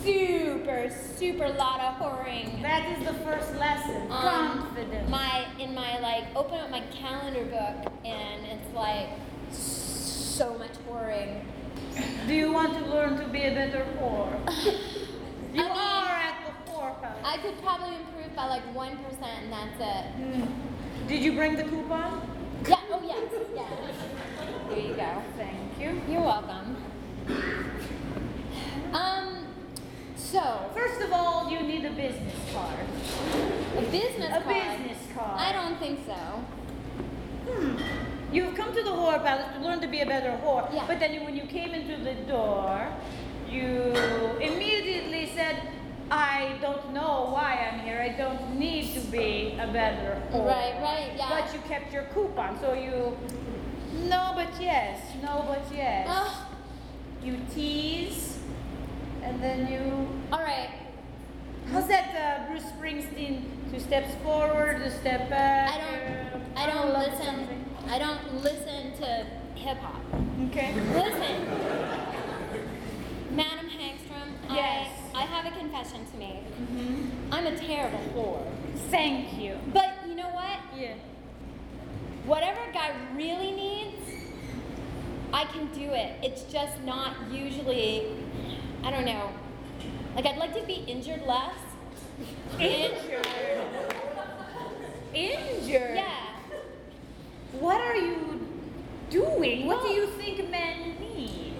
super, 0.03 0.89
super 1.17 1.49
lot 1.49 1.79
of 1.81 1.95
whoring. 1.95 2.61
That 2.61 2.85
is 2.97 3.02
the 3.13 3.19
first 3.25 3.55
lesson. 3.55 4.01
Um, 4.11 4.59
Confidence. 4.59 5.09
My 5.09 5.45
in 5.59 5.73
my 5.73 5.99
like 5.99 6.25
open 6.35 6.59
up 6.59 6.69
my 6.69 6.81
calendar 6.91 7.45
book 7.45 7.91
and 8.05 8.45
it's 8.45 8.73
like 8.75 9.09
so 9.51 10.57
much 10.57 10.71
whoring. 10.89 11.41
Do 12.27 12.33
you 12.33 12.51
want 12.51 12.73
to 12.73 12.85
learn 12.85 13.17
to 13.19 13.27
be 13.27 13.43
a 13.43 13.51
better 13.53 13.85
whore? 13.99 14.31
You 15.53 15.61
I 15.61 15.67
mean- 15.67 15.77
are 15.77 16.07
at 16.09 16.35
the 16.47 16.71
Palace. 16.71 17.19
I 17.23 17.37
could 17.37 17.61
probably 17.61 17.95
improve 17.97 18.35
by 18.35 18.47
like 18.47 18.63
one 18.73 18.97
percent 19.03 19.43
and 19.43 19.53
that's 19.53 19.79
it. 19.79 21.07
Did 21.07 21.21
you 21.21 21.33
bring 21.33 21.55
the 21.55 21.63
coupon? 21.63 22.27
Yeah. 22.67 22.75
Oh 22.89 23.01
yes. 23.05 23.31
Yeah. 23.55 23.67
There 24.69 24.79
you 24.79 24.95
go. 24.95 25.21
Thank 25.37 25.79
you. 25.79 26.01
You're 26.11 26.21
welcome. 26.23 26.75
Um. 28.93 29.32
So 30.33 30.71
First 30.73 30.99
of 30.99 31.13
all, 31.13 31.47
you 31.51 31.59
need 31.61 31.85
a 31.85 31.91
business 31.91 32.33
card. 32.51 32.79
a 33.77 33.81
business 33.91 34.31
A 34.35 34.41
card. 34.41 34.47
business 34.55 34.97
card. 35.15 35.39
I 35.39 35.51
don't 35.53 35.77
think 35.77 35.99
so. 36.07 36.21
Hmm. 37.47 37.77
You've 38.33 38.55
come 38.55 38.73
to 38.73 38.81
the 38.81 38.89
whore 38.89 39.21
palace 39.23 39.45
to 39.55 39.59
learn 39.63 39.79
to 39.81 39.87
be 39.87 40.01
a 40.01 40.07
better 40.07 40.31
whore. 40.43 40.73
Yeah. 40.73 40.85
But 40.87 40.99
then 40.99 41.23
when 41.23 41.35
you 41.35 41.43
came 41.43 41.75
into 41.75 42.03
the 42.03 42.15
door, 42.25 42.87
you 43.47 43.93
immediately 44.41 45.29
said, 45.35 45.55
I 46.09 46.57
don't 46.61 46.93
know 46.95 47.29
why 47.31 47.69
I'm 47.71 47.81
here. 47.81 47.99
I 48.01 48.17
don't 48.17 48.57
need 48.57 48.95
to 48.95 49.01
be 49.11 49.55
a 49.61 49.67
better 49.67 50.19
whore. 50.31 50.47
Right. 50.47 50.73
Right. 50.81 51.11
Yeah. 51.15 51.29
But 51.29 51.53
you 51.53 51.59
kept 51.67 51.93
your 51.93 52.05
coupon, 52.05 52.59
so 52.59 52.73
you. 52.73 53.15
No, 54.09 54.31
but 54.35 54.49
yes. 54.59 54.99
No, 55.21 55.45
but 55.47 55.61
yes. 55.71 56.07
Ugh. 56.09 56.47
You 57.23 57.37
tease, 57.53 58.32
and 59.23 59.41
then 59.41 59.71
you. 59.71 60.07
all 60.31 60.41
right. 60.43 60.69
How's 61.71 61.87
that, 61.87 62.13
uh, 62.15 62.51
Bruce 62.51 62.63
Springsteen? 62.63 63.43
Two 63.71 63.79
steps 63.79 64.13
forward, 64.23 64.81
a 64.81 64.91
step 64.91 65.29
back. 65.29 65.71
I 65.73 65.77
don't. 65.77 66.41
uh, 66.41 66.59
I 66.59 66.67
don't 66.67 66.93
listen. 66.93 67.65
I 67.87 67.99
don't 67.99 68.43
listen 68.43 68.93
to 69.01 69.25
hip 69.55 69.77
hop. 69.77 70.01
Okay. 70.49 70.73
Listen, 70.93 71.45
Madam 73.35 73.69
Hangstrom. 73.69 74.29
Yes. 74.49 74.91
I, 75.15 75.23
I 75.23 75.25
have 75.25 75.51
a 75.51 75.57
confession 75.57 76.05
to 76.11 76.17
make. 76.17 76.43
Mm-hmm. 76.43 77.33
I'm 77.33 77.47
a 77.47 77.57
terrible 77.57 77.99
whore. 78.13 78.45
Thank 78.91 79.39
you. 79.41 79.57
But 79.73 79.95
you 80.07 80.15
know 80.15 80.29
what? 80.29 80.59
Yeah. 80.77 80.95
Whatever 82.25 82.59
a 82.69 82.73
guy 82.73 82.91
really 83.15 83.51
needs, 83.51 84.01
I 85.33 85.45
can 85.45 85.67
do 85.73 85.91
it. 85.91 86.13
It's 86.21 86.43
just 86.43 86.79
not 86.83 87.15
usually. 87.31 88.07
I 88.83 88.91
don't 88.91 89.05
know. 89.05 89.31
Like 90.15 90.25
I'd 90.25 90.37
like 90.37 90.53
to 90.55 90.65
be 90.65 90.83
injured 90.87 91.23
less. 91.25 91.55
Injured. 92.59 93.27
Injured. 95.13 95.95
Yeah. 95.95 96.13
What 97.59 97.79
are 97.79 97.95
you 97.95 98.45
doing? 99.09 99.65
What 99.67 99.83
do 99.83 99.89
you 99.89 100.07
think 100.07 100.49
men 100.49 100.97
need? 100.99 101.53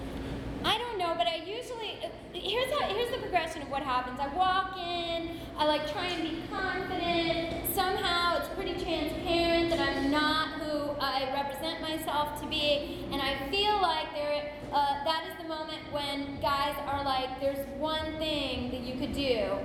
I 0.64 0.78
don't 0.78 0.98
know, 0.98 1.14
but 1.16 1.26
I 1.26 1.36
usually 1.36 1.98
here's 2.44 2.70
how 2.72 2.86
here's 2.88 3.10
the 3.10 3.18
progression 3.18 3.62
of 3.62 3.70
what 3.70 3.82
happens. 3.82 4.20
I 4.20 4.28
walk 4.28 4.76
in, 4.76 5.40
I 5.56 5.66
like 5.66 5.90
try 5.90 6.06
and 6.06 6.22
be 6.22 6.42
confident. 6.50 7.74
Somehow 7.74 8.38
it's 8.38 8.48
pretty 8.54 8.74
transparent 8.74 9.70
that 9.70 9.80
I'm 9.80 10.10
not 10.10 10.60
who 10.60 10.90
I 11.00 11.32
represent 11.34 11.80
myself 11.80 12.40
to 12.40 12.46
be, 12.46 13.06
and 13.10 13.20
I 13.20 13.48
feel 13.50 13.80
like 13.80 14.12
there 14.14 14.52
uh, 14.72 15.04
that 15.04 15.24
is 15.30 15.42
the 15.42 15.48
moment 15.48 15.80
when 15.90 16.40
guys 16.40 16.76
are 16.86 17.02
like, 17.04 17.40
"There's 17.40 17.66
one 17.78 18.18
thing 18.18 18.70
that 18.70 18.80
you 18.80 18.98
could 18.98 19.14
do," 19.14 19.56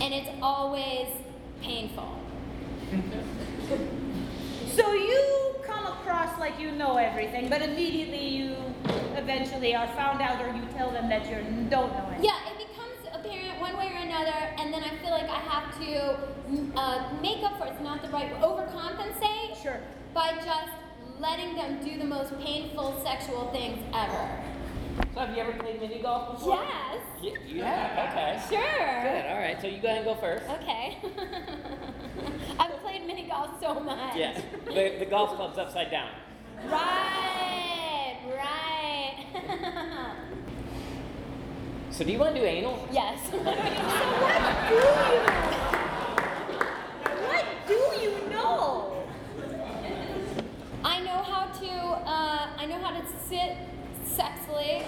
and 0.00 0.14
it's 0.14 0.30
always 0.40 1.08
painful. 1.60 2.18
So 4.78 4.92
you 4.92 5.56
come 5.64 5.86
across 5.88 6.38
like 6.38 6.60
you 6.60 6.70
know 6.70 6.98
everything, 6.98 7.48
but 7.48 7.62
immediately 7.62 8.28
you 8.28 8.54
eventually 9.18 9.74
are 9.74 9.86
found 9.88 10.22
out 10.22 10.40
or 10.40 10.54
you 10.54 10.62
tell 10.76 10.90
them 10.90 11.08
that 11.08 11.28
you 11.28 11.36
don't 11.68 11.92
know 11.92 12.08
it. 12.16 12.24
Yeah, 12.24 12.38
it 12.50 12.56
becomes 12.58 12.98
apparent 13.12 13.60
one 13.60 13.76
way 13.76 13.86
or 13.92 13.98
another, 13.98 14.38
and 14.58 14.72
then 14.72 14.82
I 14.82 14.96
feel 15.02 15.10
like 15.10 15.28
I 15.28 15.40
have 15.40 15.78
to 15.80 16.78
uh, 16.78 17.12
make 17.20 17.42
up 17.42 17.58
for 17.58 17.66
it's 17.66 17.80
not 17.82 18.02
the 18.02 18.08
right 18.08 18.32
overcompensate 18.40 19.62
Sure. 19.62 19.80
by 20.14 20.32
just 20.44 20.72
letting 21.18 21.54
them 21.56 21.84
do 21.84 21.98
the 21.98 22.04
most 22.04 22.38
painful 22.38 23.00
sexual 23.04 23.50
things 23.52 23.78
ever. 23.94 24.42
So 25.14 25.20
have 25.20 25.36
you 25.36 25.42
ever 25.42 25.52
played 25.52 25.80
mini 25.80 26.00
golf 26.00 26.38
before? 26.38 26.54
Yes. 26.62 27.00
You, 27.22 27.36
you 27.46 27.62
have? 27.62 28.10
Okay. 28.10 28.40
Sure. 28.48 29.02
Good, 29.02 29.26
all 29.30 29.38
right. 29.38 29.60
So 29.60 29.66
you 29.66 29.80
go 29.80 29.88
ahead 29.88 29.98
and 29.98 30.06
go 30.06 30.14
first. 30.14 30.44
Okay. 30.60 30.98
I've 32.58 32.76
played 32.82 33.06
mini 33.06 33.28
golf 33.28 33.50
so 33.60 33.80
much. 33.80 34.16
Yeah. 34.16 34.40
The, 34.66 34.96
the 34.98 35.06
golf 35.06 35.36
club's 35.36 35.58
upside 35.58 35.90
down. 35.90 36.10
Right, 36.68 38.16
right. 38.36 38.77
So 41.90 42.04
do 42.04 42.12
you 42.12 42.18
want 42.18 42.34
to 42.36 42.40
do 42.40 42.46
anal? 42.46 42.86
yes. 42.92 43.18
So 43.30 43.38
what 43.38 43.56
do 44.68 44.74
you? 44.74 45.10
What 47.26 47.44
do 47.66 47.74
you 48.00 48.30
know? 48.30 49.04
I 50.84 51.00
know 51.00 51.22
how 51.22 51.46
to 51.46 51.68
uh, 51.68 52.48
I 52.56 52.66
know 52.66 52.78
how 52.78 52.92
to 53.00 53.04
sit 53.28 53.56
sexily 54.06 54.84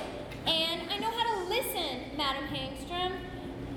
and 0.46 0.82
I 0.90 0.98
know 0.98 1.10
how 1.10 1.24
to 1.34 1.48
listen, 1.48 2.16
Madam 2.16 2.44
Hangstrom. 2.48 3.12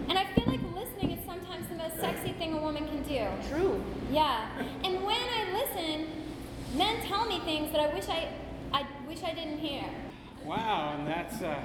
And 0.10 0.17
I 0.19 0.26
feel 0.34 0.45
like 0.45 0.60
listening 0.76 1.12
is 1.17 1.26
sometimes 1.26 1.67
the 1.69 1.76
most 1.76 1.99
sexy 1.99 2.34
thing 2.34 2.54
a 2.54 2.58
woman 2.60 2.88
can 2.88 3.02
do. 3.04 3.26
True. 3.49 3.82
Yeah. 4.12 4.47
And 4.84 5.04
when 5.04 5.15
I 5.15 5.54
listen, 5.54 6.08
men 6.78 7.02
tell 7.08 7.26
me 7.26 7.39
things 7.39 7.71
that 7.71 7.82
I 7.82 7.93
wish 7.93 8.08
I 8.10 8.28
I 8.71 8.86
wish 9.08 9.23
I 9.23 9.34
didn't 9.34 9.60
hear. 9.60 9.84
Wow, 10.45 10.95
and 10.97 11.08
that's 11.08 11.41
uh, 11.41 11.60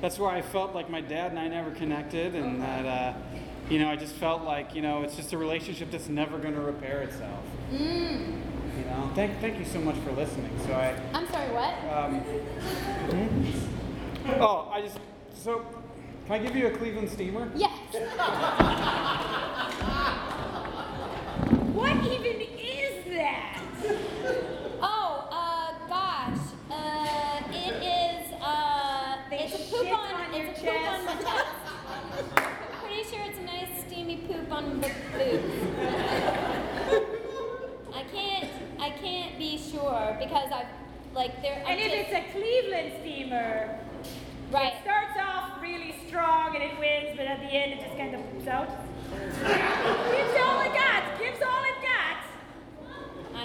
that's 0.00 0.18
where 0.18 0.30
I 0.30 0.42
felt 0.42 0.74
like 0.74 0.88
my 0.90 1.00
dad 1.00 1.30
and 1.30 1.38
I 1.38 1.48
never 1.48 1.70
connected, 1.70 2.34
and 2.34 2.60
that 2.62 2.86
uh, 2.86 3.12
you 3.68 3.78
know 3.78 3.90
I 3.90 3.96
just 3.96 4.14
felt 4.14 4.42
like 4.42 4.74
you 4.74 4.82
know 4.82 5.02
it's 5.02 5.16
just 5.16 5.32
a 5.32 5.38
relationship 5.38 5.90
that's 5.90 6.08
never 6.08 6.38
going 6.38 6.54
to 6.54 6.60
repair 6.60 7.02
itself. 7.02 7.44
Mm. 7.72 8.40
You 8.78 8.84
know, 8.86 9.10
thank 9.14 9.38
thank 9.40 9.58
you 9.58 9.64
so 9.64 9.80
much 9.80 9.96
for 9.96 10.12
listening. 10.12 10.50
So 10.66 10.72
I. 10.72 10.94
I'm 11.12 11.26
sorry, 11.28 11.50
what? 11.52 11.74
Um? 11.92 12.24
Oh, 14.38 14.68
I 14.72 14.82
just 14.82 14.98
so 15.34 15.64
can 16.26 16.34
I 16.34 16.38
give 16.38 16.54
you 16.54 16.66
a 16.68 16.70
Cleveland 16.70 17.08
steamer? 17.10 17.50
Yes. 17.56 17.72
What 21.74 21.96
even 22.04 22.40
is 22.42 23.04
that? 23.16 23.58
Oh, 24.82 25.26
uh, 25.32 25.72
gosh. 25.88 26.38
Uh, 26.70 27.40
it 27.50 27.82
is, 27.82 28.32
uh, 28.42 29.16
They 29.30 29.38
it's 29.44 29.54
a 29.54 29.58
poop 29.74 29.84
shit 29.86 29.92
on, 29.92 30.14
on 30.14 30.32
your 30.34 30.46
it's 30.46 30.60
a 30.60 30.62
poop 30.62 30.74
on 30.74 31.04
my 31.06 31.12
chest? 31.14 31.24
chest. 31.24 31.46
Pretty 32.82 33.02
sure 33.04 33.22
it's 33.24 33.38
a 33.38 33.42
nice 33.42 33.84
steamy 33.86 34.16
poop 34.32 34.52
on 34.52 34.80
the 34.80 34.90
boobs. 35.12 35.54
I 37.92 38.02
can't, 38.12 38.48
I 38.78 38.90
can't 38.90 39.38
be 39.38 39.58
sure 39.58 40.16
because 40.20 40.50
I've, 40.52 40.66
like, 41.14 41.42
there, 41.42 41.62
And 41.66 41.80
if 41.80 41.90
just, 41.90 42.10
it's 42.10 42.28
a 42.28 42.32
Cleveland 42.32 42.92
steamer, 43.00 43.78
right. 44.52 44.72
it 44.74 44.78
starts 44.82 45.18
off 45.20 45.60
really 45.60 45.94
strong 46.06 46.54
and 46.54 46.62
it 46.64 46.78
wins, 46.78 47.16
but 47.16 47.26
at 47.26 47.40
the 47.40 47.46
end 47.46 47.72
it 47.72 47.80
just 47.84 47.96
kind 47.96 48.14
of 48.14 48.20
poops 48.32 48.46
out. 48.46 48.68
gives 49.10 50.36
all 50.40 50.60
it 50.60 50.72
got. 50.74 51.18
Gives 51.18 51.42
all 51.42 51.64
it 51.64 51.82
got. 51.82 52.16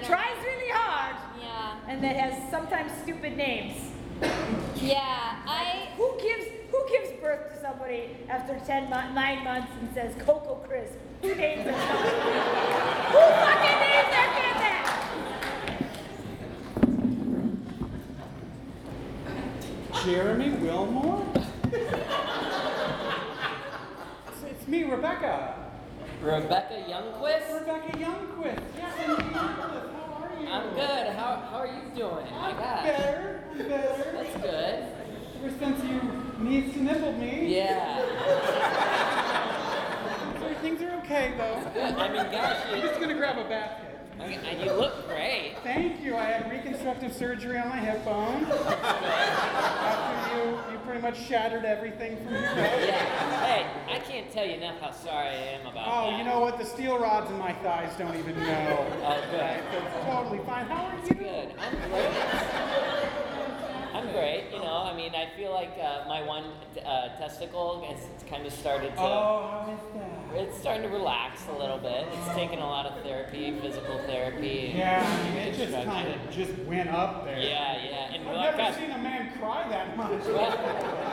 Tries 0.04 0.38
really 0.44 0.70
hard, 0.72 1.16
Yeah. 1.42 1.78
and 1.88 2.04
that 2.04 2.16
has 2.16 2.52
sometimes 2.52 2.92
stupid 3.02 3.36
names. 3.38 3.92
Yeah, 4.22 5.36
I, 5.48 5.90
Who 5.98 6.18
gives 6.22 6.46
Who 6.72 6.88
gives 6.90 7.12
birth 7.22 7.54
to 7.54 7.60
somebody 7.62 8.10
after 8.30 8.58
10 8.66 8.90
mo- 8.90 9.12
nine 9.14 9.44
months 9.44 9.72
and 9.80 9.94
says 9.94 10.14
Coco 10.26 10.56
Crisp? 10.68 10.96
Who 11.22 11.36
names 11.36 11.64
their 11.66 11.74
child? 11.74 12.10
Who 13.12 13.20
fucking 13.20 13.80
names 13.80 14.10
their 14.12 14.30
kid 14.36 14.56
that? 14.62 14.82
Jeremy 20.06 20.50
Wilmore? 20.58 21.26
it's, 24.28 24.44
it's 24.44 24.68
me, 24.68 24.84
Rebecca. 24.84 25.56
Rebecca 26.22 26.84
Youngquist? 26.88 27.60
Rebecca 27.60 27.98
Youngquist. 27.98 28.62
Yes, 28.78 28.94
Indianapolis. 29.10 29.34
How 29.44 29.70
are 29.70 29.76
you? 29.76 29.95
I'm 30.48 30.70
good. 30.74 31.08
How, 31.16 31.48
how 31.50 31.58
are 31.58 31.68
you 31.68 31.82
doing? 31.96 32.26
My 32.32 32.52
God. 32.54 32.84
Better. 32.84 33.44
I'm 33.52 33.58
better. 33.58 34.12
That's 34.14 34.36
good. 34.42 34.86
Ever 35.44 35.58
since 35.60 35.84
you 35.84 36.02
needs 36.44 36.74
to 36.74 36.80
me. 36.80 37.56
Yeah. 37.56 38.02
So 40.40 40.54
things 40.62 40.82
are 40.82 40.92
okay 41.00 41.34
though. 41.38 41.62
Good. 41.74 41.96
I 41.96 42.08
mean, 42.08 42.32
gosh, 42.32 42.60
I'm 42.72 42.82
just 42.82 43.00
gonna 43.00 43.16
grab 43.16 43.38
a 43.38 43.44
basket. 43.48 44.00
I 44.20 44.28
mean, 44.28 44.40
you 44.60 44.72
look 44.72 45.08
great. 45.08 45.56
Thank 45.64 46.02
you. 46.02 46.16
I 46.16 46.24
had 46.26 46.52
reconstructive 46.52 47.14
surgery 47.14 47.58
on 47.58 47.70
my 47.70 47.78
hip 47.78 48.06
bone. 48.06 48.46
After 49.86 50.38
you 50.72 50.75
pretty 50.86 51.02
much 51.02 51.20
shattered 51.20 51.66
everything 51.66 52.18
from 52.18 52.34
here. 52.36 52.42
Yeah. 52.86 53.46
Hey, 53.46 53.66
I 53.96 54.00
can't 54.00 54.32
tell 54.32 54.46
you 54.46 54.54
enough 54.56 54.80
how 54.80 54.92
sorry 54.92 55.28
I 55.28 55.34
am 55.60 55.66
about 55.68 55.88
Oh, 55.88 56.12
that. 56.12 56.18
you 56.18 56.24
know 56.24 56.40
what? 56.40 56.58
The 56.58 56.66
steel 56.66 56.98
rods 57.00 57.30
in 57.32 57.38
my 57.38 57.54
thighs 57.54 57.96
don't 57.98 58.16
even 58.16 58.38
know. 58.40 58.86
Oh, 59.04 59.24
good. 59.32 59.40
Right, 59.42 59.64
so 59.72 59.78
it's 59.78 60.06
totally 60.06 60.40
fine. 60.46 60.66
How 60.66 60.86
are 60.86 60.96
you? 61.08 61.14
Good. 61.16 61.54
I'm 61.60 61.90
great. 61.90 62.92
I'm 64.06 64.14
great. 64.14 64.44
You 64.54 64.60
know, 64.60 64.84
I 64.84 64.96
mean, 64.96 65.14
I 65.16 65.30
feel 65.36 65.52
like 65.52 65.74
uh, 65.82 66.06
my 66.08 66.22
one 66.22 66.44
uh, 66.86 67.18
testicle 67.18 67.84
has 67.90 68.08
kind 68.30 68.46
of 68.46 68.54
started 68.54 68.94
to. 68.96 69.02
Oh, 69.02 69.66
how 69.66 69.72
is 69.74 69.80
that? 69.96 70.38
It's 70.38 70.58
starting 70.60 70.84
to 70.84 70.90
relax 70.90 71.42
a 71.48 71.58
little 71.58 71.78
bit. 71.78 72.06
It's 72.12 72.36
taken 72.36 72.60
a 72.60 72.66
lot 72.66 72.86
of 72.86 73.02
therapy, 73.04 73.58
physical 73.62 73.98
therapy. 74.00 74.74
Yeah, 74.76 75.02
I 75.02 75.30
mean, 75.30 75.38
it 75.48 75.56
just 75.58 75.74
kind 75.86 76.08
of 76.08 76.20
just 76.30 76.54
went 76.66 76.90
up 76.90 77.26
there. 77.26 77.40
Yeah, 77.40 77.84
yeah. 77.84 78.14
And 78.14 78.28
I've 78.28 78.34
well, 78.34 78.44
never 78.44 78.58
gosh, 78.58 78.76
seen 78.76 78.92
a 78.92 78.98
man 78.98 79.32
cry 79.40 79.68
that 79.70 79.96
much. 79.98 80.24
well, 80.26 80.58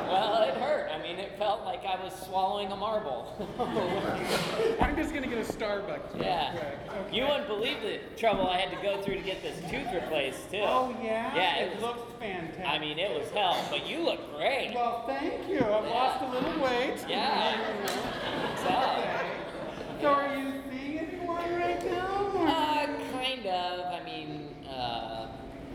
well, 0.09 0.43
it 0.43 0.55
hurt. 0.55 0.91
I 0.93 1.01
mean, 1.03 1.19
it 1.19 1.39
felt 1.39 1.65
like 1.65 1.85
I 1.87 2.03
was 2.03 2.13
swallowing 2.27 2.73
a 2.73 2.77
marble. 2.77 3.49
I'm 4.81 4.97
just 4.97 5.15
gonna 5.15 5.29
get 5.29 5.39
a 5.39 5.53
Starbucks. 5.53 6.21
yeah. 6.21 6.55
Okay. 6.57 7.17
You 7.17 7.25
wouldn't 7.25 7.47
believe 7.47 7.81
the 7.83 8.01
trouble 8.19 8.49
I 8.49 8.59
had 8.59 8.77
to 8.77 8.83
go 8.83 9.01
through 9.03 9.15
to 9.17 9.23
get 9.23 9.43
this 9.43 9.59
tooth 9.71 9.93
replaced, 9.95 10.51
too. 10.51 10.61
Oh 10.63 10.95
yeah. 11.03 11.35
Yeah, 11.35 11.57
It, 11.57 11.73
it 11.75 11.81
looks 11.81 12.12
fantastic. 12.23 12.67
I 12.67 12.79
mean, 12.79 12.99
it 12.99 13.11
was 13.19 13.29
hell, 13.31 13.57
but 13.71 13.87
you 13.87 13.99
look 14.05 14.21
great. 14.37 14.73
Well, 14.75 15.05
thank 15.07 15.49
you. 15.49 15.59
I've 15.59 15.85
lost 15.85 16.23
a 16.25 16.29
little 16.31 16.63
weight. 16.63 17.05
Yeah. 17.09 17.59
So, 18.63 18.69
Okay. 18.69 19.31
So 20.01 20.09
are 20.09 20.37
you 20.37 20.53
seeing 20.71 20.99
anyone 21.01 21.53
right 21.55 21.85
now? 21.91 22.31
or- 22.33 22.47
uh, 22.47 22.87
kind 23.13 23.47
of. 23.47 23.87
I 23.93 24.05
mean, 24.05 24.55
uh, 24.69 25.27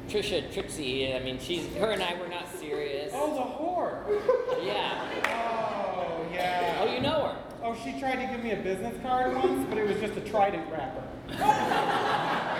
Trisha 0.07 0.51
Trixie. 0.53 1.13
I 1.13 1.19
mean, 1.19 1.37
she's 1.37 1.67
her 1.75 1.91
and 1.91 2.01
I 2.01 2.17
were 2.19 2.29
not 2.29 2.47
serious. 2.57 3.11
Oh, 3.13 3.33
the 3.33 3.41
whore. 3.41 4.65
Yeah. 4.65 5.03
Oh, 5.25 6.25
yeah. 6.33 6.77
Oh, 6.81 6.93
you 6.93 7.01
know 7.01 7.23
her. 7.23 7.35
Oh, 7.61 7.75
she 7.83 7.99
tried 7.99 8.25
to 8.25 8.31
give 8.33 8.41
me 8.41 8.51
a 8.51 8.57
business 8.57 8.95
card 9.01 9.35
once, 9.35 9.65
but 9.67 9.77
it 9.77 9.85
was 9.87 9.97
just 9.99 10.15
a 10.17 10.21
Trident 10.21 10.65
wrapper. 10.71 11.03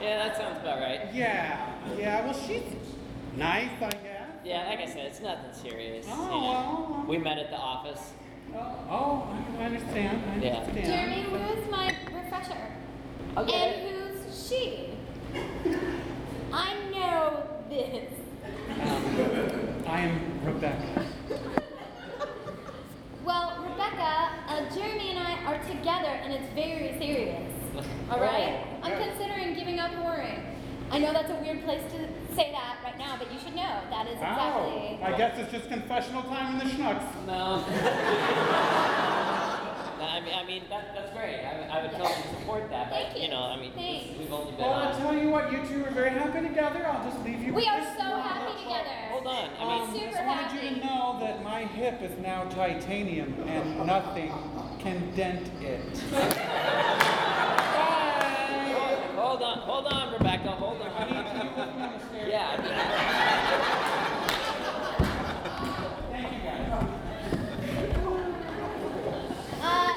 Yeah, 0.00 0.18
that 0.28 0.36
sounds 0.36 0.58
about 0.60 0.80
right. 0.80 1.00
Yeah, 1.14 1.72
yeah. 1.96 2.24
Well, 2.26 2.34
she's 2.34 2.62
nice, 3.36 3.68
I 3.80 3.90
guess. 3.90 4.00
Yeah, 4.44 4.66
like 4.68 4.80
I 4.80 4.86
said, 4.86 5.06
it's 5.06 5.20
nothing 5.20 5.52
serious. 5.52 6.06
Oh, 6.08 6.24
you 6.24 6.30
know. 6.30 6.86
well. 6.90 7.04
We 7.08 7.18
met 7.18 7.38
at 7.38 7.50
the 7.50 7.56
office. 7.56 8.12
Oh, 8.54 8.58
oh, 8.90 9.36
I 9.58 9.64
understand. 9.64 10.22
I 10.30 10.36
Yeah. 10.44 10.56
understand. 10.58 10.86
Jeremy, 10.86 11.22
who's 11.22 11.70
my 11.70 11.94
refresher? 12.12 12.72
Okay. 13.36 13.54
And 13.54 13.96
who's 13.96 14.48
she? 14.48 14.90
I 16.52 16.74
know 16.92 17.42
this. 17.68 18.10
Um, 18.80 19.84
I 19.86 20.00
am 20.00 20.20
Rebecca. 20.44 21.06
Well, 23.24 23.64
Rebecca, 23.70 24.28
uh, 24.48 24.74
Jeremy 24.74 25.10
and 25.12 25.18
I 25.18 25.32
are 25.46 25.58
together, 25.64 26.08
and 26.10 26.30
it's 26.34 26.52
very 26.54 26.94
serious. 26.98 27.50
All 28.10 28.20
right? 28.20 28.60
Oh, 28.82 28.86
I'm 28.86 29.02
considering 29.02 29.54
giving 29.54 29.78
up 29.80 29.92
whoring. 29.92 30.44
I 30.90 30.98
know 30.98 31.10
that's 31.14 31.30
a 31.30 31.34
weird 31.36 31.64
place 31.64 31.80
to 31.92 32.06
say 32.34 32.50
that 32.52 32.78
right 32.84 32.98
now, 32.98 33.16
but 33.18 33.32
you 33.32 33.38
should 33.38 33.54
know 33.54 33.80
that 33.90 34.06
is 34.06 34.14
exactly. 34.14 34.42
Wow. 34.44 34.88
exactly. 34.92 35.14
I 35.14 35.16
guess 35.18 35.38
it's 35.38 35.52
just 35.52 35.68
confessional 35.68 36.22
time 36.24 36.60
in 36.60 36.66
the 36.66 36.74
schnucks. 36.74 37.26
No. 37.26 37.64
No, 39.96 40.10
I 40.10 40.20
mean, 40.20 40.34
I 40.34 40.44
mean 40.44 40.62
that, 40.70 40.92
that's 40.94 41.12
great. 41.16 41.40
I, 41.44 41.60
would- 41.60 41.70
I 41.70 41.82
would 41.82 41.92
totally 41.92 42.28
support 42.38 42.68
that. 42.70 42.90
But, 42.90 42.96
Thank 42.98 43.16
you. 43.16 43.22
you 43.22 43.28
know, 43.30 43.42
I 43.44 43.56
mean, 43.56 43.72
Thanks. 43.74 44.18
we've 44.18 44.30
only 44.32 44.50
been 44.52 44.60
Well, 44.60 44.72
I'll 44.74 44.98
tell 44.98 45.16
you 45.16 45.30
what, 45.30 45.50
you 45.52 45.58
two 45.66 45.84
are 45.86 45.90
very 45.92 46.10
happy 46.10 46.40
together. 46.46 46.84
I'll 46.86 47.08
just 47.10 47.24
leave 47.24 47.40
you 47.40 47.54
We 47.54 47.62
with 47.62 47.68
are 47.68 47.80
this 47.80 47.96
so 47.96 48.10
one. 48.10 48.20
happy 48.20 48.62
together. 48.64 48.90
Hold 49.12 49.26
on. 49.28 49.48
I 49.58 49.64
mean, 49.64 49.82
Um, 49.88 49.92
Super 49.94 50.10
just 50.10 50.24
wanted 50.24 50.52
you 50.62 50.70
to 50.80 50.84
know 50.86 51.16
that 51.20 51.42
my 51.44 51.60
hip 51.60 52.02
is 52.02 52.18
now 52.18 52.44
titanium 52.44 53.34
and 53.46 53.86
nothing 53.86 54.32
can 54.80 55.10
dent 55.14 55.48
it. 55.62 56.02
Bye. 59.40 59.40
hold 59.40 59.42
on, 59.42 59.58
hold 59.58 59.86
on, 59.92 60.12
Rebecca. 60.12 60.50
Hold 60.52 60.80
on. 60.80 60.88
I 60.96 61.04
need 61.04 61.16
you 61.16 61.22
me 61.76 61.82
on 61.82 61.92
the 61.92 62.06
stairs. 62.06 62.28
Yeah, 62.30 62.56
Thank 66.10 66.32
you 66.32 66.38
guys. 66.38 66.70
Uh, 69.60 69.92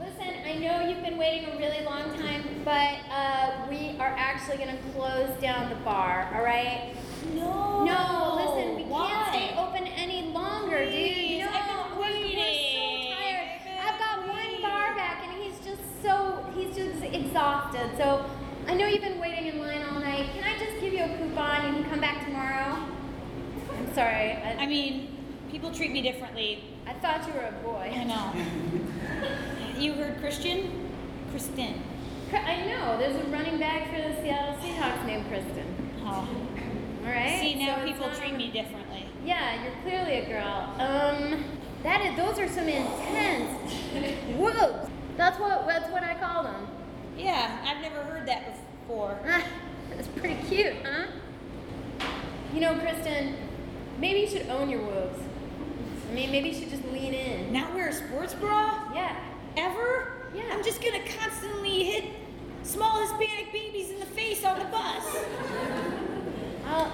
listen, 0.00 0.34
I 0.46 0.54
know 0.58 0.88
you've 0.88 1.02
been 1.02 1.18
waiting 1.18 1.50
a 1.50 1.56
really 1.58 1.84
long 1.84 2.16
time, 2.18 2.62
but 2.64 2.96
uh, 3.10 3.66
we 3.68 3.96
are 3.98 4.14
actually 4.16 4.56
going 4.58 4.76
to 4.76 4.82
close 4.94 5.30
down 5.40 5.68
the 5.68 5.76
bar, 5.76 6.30
all 6.34 6.42
right? 6.44 6.94
No. 7.34 7.84
No, 7.84 8.34
listen, 8.36 8.76
we 8.76 8.82
Why? 8.84 9.08
can't 9.08 9.28
stay 9.34 9.56
open 9.60 9.86
any 9.88 10.28
longer, 10.32 10.78
dude. 10.84 10.88
Please, 10.92 11.30
You 11.32 11.44
know, 11.44 11.50
I've 11.52 11.66
been 11.66 11.98
we're, 11.98 12.06
we're 12.06 12.12
waiting. 12.12 13.08
so 13.08 13.14
tired. 13.14 13.48
I've 13.78 13.94
I've 13.94 13.98
got 13.98 14.20
been 14.20 14.28
one 14.30 14.62
bar 14.62 14.94
back, 14.94 15.22
and 15.26 15.42
he's 15.42 15.58
just 15.60 15.82
so 16.02 16.44
he's 16.54 16.74
just 16.76 17.02
exhausted. 17.02 17.90
So 17.98 18.24
I 18.74 18.76
know 18.76 18.88
you've 18.88 19.02
been 19.02 19.20
waiting 19.20 19.46
in 19.46 19.60
line 19.60 19.84
all 19.84 20.00
night. 20.00 20.30
Can 20.34 20.42
I 20.42 20.58
just 20.58 20.80
give 20.80 20.92
you 20.92 21.04
a 21.04 21.08
coupon? 21.16 21.64
And 21.64 21.76
you 21.76 21.82
can 21.84 21.90
come 21.92 22.00
back 22.00 22.24
tomorrow. 22.24 22.84
I'm 23.78 23.94
sorry. 23.94 24.32
I, 24.32 24.56
I 24.58 24.66
mean, 24.66 25.16
people 25.48 25.70
treat 25.70 25.92
me 25.92 26.02
differently. 26.02 26.64
I 26.84 26.92
thought 26.94 27.24
you 27.28 27.34
were 27.34 27.46
a 27.46 27.52
boy. 27.62 27.92
I 27.94 28.02
know. 28.02 29.78
you 29.80 29.92
heard 29.92 30.18
Christian? 30.18 30.90
Kristen. 31.30 31.84
I 32.32 32.66
know. 32.66 32.98
There's 32.98 33.14
a 33.14 33.22
running 33.28 33.60
back 33.60 33.94
for 33.94 34.08
the 34.08 34.20
Seattle 34.20 34.56
Seahawks 34.56 35.06
named 35.06 35.28
Kristen. 35.28 35.92
Oh. 36.00 36.26
All 37.06 37.12
right. 37.12 37.38
See, 37.38 37.54
now 37.54 37.78
So 37.78 37.86
people 37.86 38.08
not- 38.08 38.16
treat 38.16 38.34
me 38.34 38.50
differently. 38.50 39.06
Yeah, 39.24 39.62
you're 39.62 39.82
clearly 39.82 40.14
a 40.18 40.26
girl. 40.28 40.74
Um, 40.80 41.44
that 41.84 42.04
is. 42.04 42.16
Those 42.16 42.40
are 42.40 42.48
some 42.48 42.68
intense 42.68 43.72
whoops. 44.36 44.90
That's 45.16 45.38
what. 45.38 45.64
That's 45.68 45.88
what 45.92 46.02
I 46.02 46.14
call 46.14 46.42
them. 46.42 46.66
Yeah, 47.16 47.64
I've 47.64 47.80
never 47.80 48.02
heard 48.02 48.26
that 48.26 48.46
before. 48.46 48.63
Ah, 48.90 49.42
That's 49.90 50.08
pretty 50.08 50.36
cute, 50.48 50.74
huh? 50.84 51.06
You 52.52 52.60
know, 52.60 52.74
Kristen, 52.78 53.34
maybe 53.98 54.20
you 54.20 54.26
should 54.28 54.48
own 54.48 54.68
your 54.68 54.80
whoops. 54.82 55.20
I 56.10 56.14
mean, 56.14 56.30
maybe 56.30 56.50
you 56.50 56.54
should 56.54 56.70
just 56.70 56.84
lean 56.92 57.14
in. 57.14 57.52
Not 57.52 57.74
wear 57.74 57.88
a 57.88 57.92
sports 57.92 58.34
bra? 58.34 58.92
Yeah. 58.94 59.16
Ever? 59.56 60.12
Yeah. 60.34 60.44
I'm 60.52 60.62
just 60.62 60.82
gonna 60.82 61.02
constantly 61.18 61.84
hit 61.84 62.04
small 62.62 63.00
Hispanic 63.00 63.52
babies 63.52 63.90
in 63.90 64.00
the 64.00 64.06
face 64.06 64.44
on 64.44 64.58
the 64.58 64.64
bus. 64.66 65.04
Well, 66.64 66.92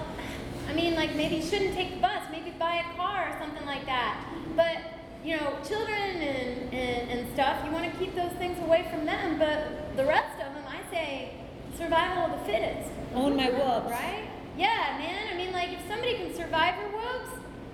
I 0.69 0.73
mean, 0.73 0.95
like 0.95 1.15
maybe 1.15 1.35
you 1.37 1.41
shouldn't 1.43 1.75
take 1.75 1.95
the 1.95 2.01
bus. 2.01 2.23
Maybe 2.31 2.51
buy 2.51 2.75
a 2.89 2.95
car 2.97 3.29
or 3.29 3.39
something 3.39 3.65
like 3.65 3.85
that. 3.85 4.25
But 4.55 4.77
you 5.23 5.37
know, 5.37 5.55
children 5.67 5.99
and, 6.21 6.73
and, 6.73 7.09
and 7.11 7.33
stuff, 7.33 7.63
you 7.65 7.71
want 7.71 7.91
to 7.91 7.99
keep 7.99 8.15
those 8.15 8.31
things 8.33 8.57
away 8.63 8.87
from 8.89 9.05
them. 9.05 9.37
But 9.37 9.95
the 9.97 10.05
rest 10.05 10.33
of 10.39 10.53
them, 10.55 10.63
I 10.67 10.79
say, 10.91 11.33
survival 11.77 12.25
of 12.25 12.39
the 12.39 12.45
fittest. 12.51 12.89
Own 13.15 13.35
my 13.35 13.47
wubs. 13.47 13.89
Right? 13.89 14.27
Yeah, 14.57 14.97
man. 14.99 15.33
I 15.33 15.35
mean, 15.37 15.51
like 15.51 15.69
if 15.73 15.79
somebody 15.87 16.15
can 16.15 16.33
survive 16.33 16.75
your 16.79 16.89
whoops, 16.89 17.29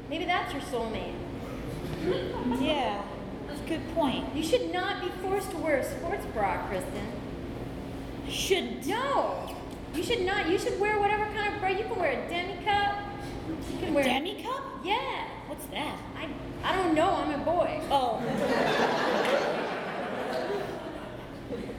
maybe 0.09 0.25
that's 0.25 0.53
your 0.53 0.61
soulmate. 0.63 1.13
Yeah, 2.61 3.03
that's 3.47 3.59
a 3.59 3.63
good 3.65 3.81
point. 3.93 4.33
You 4.35 4.43
should 4.43 4.71
not 4.71 5.01
be 5.01 5.09
forced 5.21 5.51
to 5.51 5.57
wear 5.57 5.77
a 5.77 5.83
sports 5.83 6.25
bra, 6.33 6.65
Kristen. 6.67 7.11
Shouldn't. 8.29 8.85
No, 8.87 9.49
you 9.93 10.03
should 10.03 10.21
not. 10.21 10.49
You 10.49 10.57
should 10.57 10.79
wear 10.79 10.99
whatever 10.99 11.25
kind 11.33 11.53
of 11.53 11.59
bra. 11.59 11.69
You 11.69 11.83
can 11.83 11.97
wear 11.99 12.11
a 12.11 12.29
demi 12.29 12.63
cup. 12.63 12.95
You 13.73 13.79
can 13.79 13.93
wear. 13.93 14.03
Demi 14.03 14.41
cup? 14.41 14.63
Yeah. 14.83 15.27
What's 15.47 15.65
that? 15.67 15.97
I 16.15 16.29
I 16.63 16.75
don't 16.75 16.93
know. 16.95 17.09
I'm 17.09 17.41
a 17.41 17.43
boy. 17.43 17.81
Oh, 17.89 18.21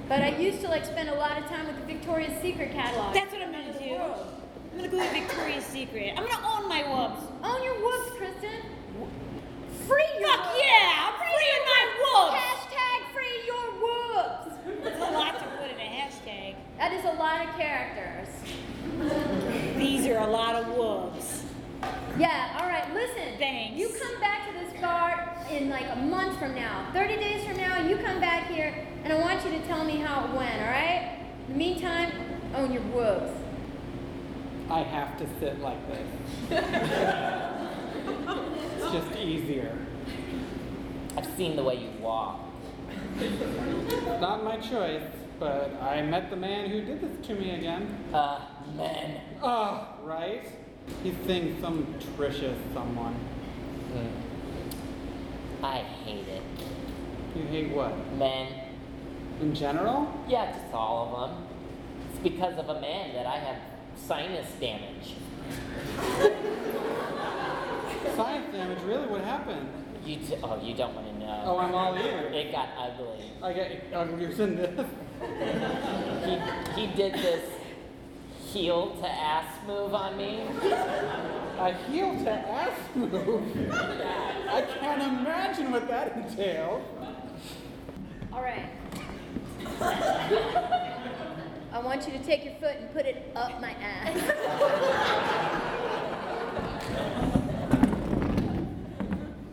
But 0.08 0.22
I 0.22 0.36
used 0.38 0.62
to 0.62 0.68
like 0.68 0.84
spend 0.86 1.10
a 1.10 1.14
lot 1.14 1.36
of 1.38 1.44
time 1.46 1.66
with 1.66 1.76
the 1.76 1.84
Victoria's 1.84 2.40
Secret 2.40 2.72
catalog. 2.72 3.12
that's 3.14 3.30
what 3.32 3.42
I'm 3.42 3.52
gonna 3.52 3.78
do. 3.78 3.94
I'm 3.94 4.76
gonna 4.76 4.88
go 4.88 4.98
to 5.02 5.10
Victoria's 5.10 5.64
Secret. 5.64 6.14
I'm 6.16 6.26
gonna 6.26 6.46
own 6.46 6.68
my 6.68 6.82
wubs. 6.82 7.22
Own 7.44 7.62
your 7.62 7.74
whoops, 7.74 8.16
Kristen. 8.16 8.62
Free 9.86 10.04
your 10.18 10.28
Fuck 10.28 10.46
whoops. 10.46 10.64
yeah! 10.64 11.08
I'm 11.08 11.14
freeing 11.20 11.64
my 11.66 11.84
wubs! 12.00 12.36
Hashtag 12.38 13.12
free 13.12 13.46
your 13.46 13.66
whoops. 13.82 14.82
That's 14.84 14.98
a 14.98 15.12
lot 15.12 15.38
to 15.38 15.44
put 15.58 15.70
in 15.70 15.76
a 15.76 15.90
hashtag. 15.90 16.54
That 16.78 16.92
is 16.92 17.04
a 17.04 17.12
lot 17.12 17.46
of 17.46 17.54
characters. 17.56 18.28
These 19.76 20.06
are 20.06 20.18
a 20.18 20.26
lot 20.26 20.54
of 20.56 20.66
wubs. 20.74 21.42
Yeah, 22.18 22.58
all 22.60 22.68
right, 22.68 22.92
listen. 22.94 23.38
Thanks. 23.38 23.78
You 23.78 23.88
come 24.00 24.20
back 24.20 24.48
to 24.48 24.52
this 24.58 24.80
bar 24.80 25.27
in 25.50 25.68
like 25.68 25.86
a 25.90 25.96
month 25.96 26.38
from 26.38 26.54
now. 26.54 26.90
30 26.92 27.16
days 27.16 27.44
from 27.46 27.56
now, 27.56 27.80
you 27.86 27.96
come 27.98 28.20
back 28.20 28.48
here 28.48 28.86
and 29.04 29.12
I 29.12 29.18
want 29.20 29.44
you 29.44 29.50
to 29.52 29.66
tell 29.66 29.84
me 29.84 29.96
how 29.96 30.24
it 30.24 30.32
went, 30.36 30.60
all 30.60 30.68
right? 30.68 31.18
In 31.46 31.52
the 31.54 31.58
meantime, 31.58 32.12
own 32.54 32.72
your 32.72 32.82
whoops. 32.82 33.32
I 34.70 34.80
have 34.80 35.16
to 35.18 35.26
sit 35.40 35.60
like 35.60 35.78
this. 35.88 36.06
it's 38.76 38.92
just 38.92 39.18
easier. 39.18 39.78
I've 41.16 41.36
seen 41.36 41.56
the 41.56 41.64
way 41.64 41.76
you 41.76 41.90
walk. 42.02 42.40
Not 44.20 44.44
my 44.44 44.58
choice, 44.58 45.02
but 45.40 45.72
I 45.80 46.02
met 46.02 46.30
the 46.30 46.36
man 46.36 46.68
who 46.68 46.82
did 46.82 47.00
this 47.00 47.26
to 47.28 47.34
me 47.34 47.52
again. 47.52 48.04
Uh, 48.12 48.40
men. 48.76 49.20
Oh, 49.42 49.88
right? 50.02 50.46
He's 51.02 51.14
saying 51.26 51.56
some 51.60 51.86
Trisha 52.16 52.54
someone. 52.74 53.16
I 55.62 55.78
hate 55.78 56.28
it. 56.28 56.42
You 57.34 57.42
hate 57.44 57.70
what? 57.70 57.92
Men. 58.14 58.52
In 59.40 59.54
general? 59.54 60.12
Yeah, 60.28 60.52
just 60.52 60.72
all 60.72 61.14
of 61.14 61.30
them. 61.30 61.46
It's 62.10 62.20
because 62.20 62.58
of 62.58 62.68
a 62.68 62.80
man 62.80 63.14
that 63.14 63.26
I 63.26 63.38
have 63.38 63.56
sinus 63.96 64.50
damage. 64.60 65.14
Sinus 68.16 68.52
damage, 68.52 68.82
really? 68.84 69.06
What 69.06 69.22
happened? 69.22 69.68
You 70.04 70.16
d- 70.16 70.36
oh, 70.42 70.60
you 70.62 70.74
don't 70.74 70.94
want 70.94 71.06
to 71.06 71.18
know. 71.18 71.42
Oh, 71.44 71.58
I'm 71.58 71.74
all 71.74 71.96
ears. 71.96 72.34
It 72.34 72.52
got 72.52 72.68
ugly. 72.78 73.32
I 73.42 73.52
get 73.52 73.84
oh, 73.92 74.00
uglier 74.00 74.32
than 74.32 74.56
this. 74.56 74.86
He, 76.24 76.80
he 76.80 76.86
did 76.94 77.14
this 77.14 77.42
heel 78.52 78.96
to 79.00 79.08
ass 79.08 79.46
move 79.66 79.94
on 79.94 80.16
me. 80.16 80.40
A 81.58 81.74
heel 81.90 82.14
to 82.24 82.30
ass 82.30 82.78
move? 82.94 83.72
I 83.72 84.62
can't 84.62 85.02
imagine 85.02 85.70
what 85.72 85.88
that 85.88 86.16
entails. 86.16 86.82
All 88.32 88.42
right. 88.42 88.70
I 91.72 91.80
want 91.80 92.06
you 92.06 92.12
to 92.12 92.24
take 92.24 92.44
your 92.44 92.54
foot 92.54 92.76
and 92.78 92.92
put 92.92 93.06
it 93.06 93.32
up 93.34 93.60
my 93.60 93.72
ass. 93.72 94.16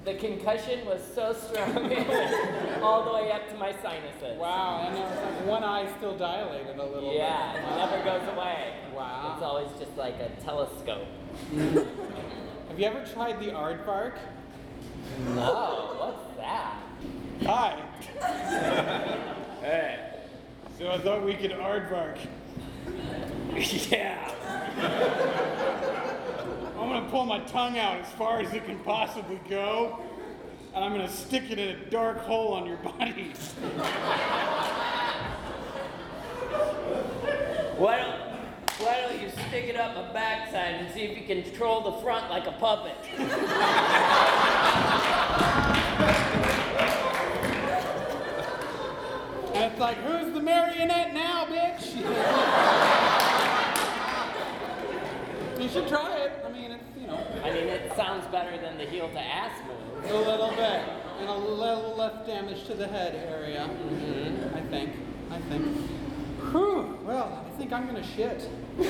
The 0.05 0.13
concussion 0.13 0.85
was 0.85 1.01
so 1.15 1.33
strong, 1.33 1.85
it 1.91 2.07
went 2.07 2.83
all 2.83 3.03
the 3.05 3.11
way 3.11 3.31
up 3.31 3.49
to 3.49 3.57
my 3.57 3.73
sinuses. 3.81 4.37
Wow, 4.37 4.85
and 4.87 4.95
it's 4.95 5.19
like 5.19 5.47
one 5.47 5.63
eye 5.63 5.91
still 5.97 6.15
dilated 6.15 6.77
a 6.77 6.83
little 6.83 7.09
bit. 7.09 7.17
Yeah, 7.17 7.53
bit. 7.53 7.63
it 7.63 7.75
never 7.75 8.03
goes 8.03 8.21
away. 8.35 8.75
Wow. 8.93 9.33
It's 9.33 9.41
always 9.43 9.69
just 9.79 9.97
like 9.97 10.19
a 10.19 10.29
telescope. 10.43 11.07
Have 11.55 12.79
you 12.79 12.85
ever 12.85 13.03
tried 13.03 13.39
the 13.39 13.47
aardvark? 13.47 14.19
No, 15.29 15.95
what's 15.97 16.37
that? 16.37 16.75
Hi. 17.47 17.81
hey. 19.61 20.19
So 20.77 20.91
I 20.91 20.99
thought 20.99 21.25
we 21.25 21.33
could 21.33 21.51
aardvark. 21.51 22.19
yeah. 23.91 24.31
I'm 26.85 26.91
gonna 26.91 27.09
pull 27.09 27.25
my 27.25 27.39
tongue 27.39 27.79
out 27.79 27.97
as 27.97 28.11
far 28.11 28.39
as 28.41 28.53
it 28.53 28.63
can 28.65 28.77
possibly 28.77 29.39
go, 29.49 29.99
and 30.75 30.85
I'm 30.85 30.91
gonna 30.91 31.09
stick 31.09 31.49
it 31.49 31.57
in 31.57 31.69
a 31.69 31.89
dark 31.89 32.19
hole 32.19 32.53
on 32.53 32.67
your 32.67 32.77
body. 32.77 33.33
Why 37.75 37.97
don't 37.97 38.21
why 38.77 39.01
don't 39.01 39.19
you 39.19 39.31
stick 39.31 39.65
it 39.65 39.75
up 39.75 39.95
my 39.95 40.13
backside 40.13 40.75
and 40.75 40.93
see 40.93 41.01
if 41.01 41.17
you 41.19 41.25
can 41.25 41.41
control 41.41 41.81
the 41.81 41.93
front 42.03 42.29
like 42.29 42.45
a 42.45 42.51
puppet? 42.51 42.93
And 49.55 49.71
it's 49.71 49.79
like, 49.79 49.97
who's 49.97 50.31
the 50.33 50.41
marionette 50.41 51.15
now, 51.15 51.45
bitch? 51.45 51.95
you 55.61 55.69
should 55.69 55.87
try 55.87 56.14
mean, 56.55 56.71
it's, 56.71 56.83
you 56.99 57.07
know, 57.07 57.19
I 57.43 57.51
mean, 57.51 57.67
it 57.67 57.91
sounds 57.95 58.25
better 58.27 58.57
than 58.57 58.77
the 58.77 58.85
heel 58.85 59.09
to 59.09 59.19
ass 59.19 59.51
move. 59.67 60.11
a 60.11 60.17
little 60.17 60.49
bit. 60.51 60.81
And 61.19 61.29
a 61.29 61.37
little 61.37 61.95
less 61.95 62.25
damage 62.27 62.65
to 62.65 62.73
the 62.73 62.87
head 62.87 63.15
area. 63.15 63.69
Mm-hmm. 63.69 64.55
I 64.55 64.61
think. 64.61 64.91
I 65.31 65.39
think. 65.39 65.65
Whew. 66.51 66.99
Well, 67.05 67.45
I 67.45 67.57
think 67.57 67.71
I'm 67.71 67.85
gonna 67.85 68.03
shit. 68.03 68.49
All 68.79 68.83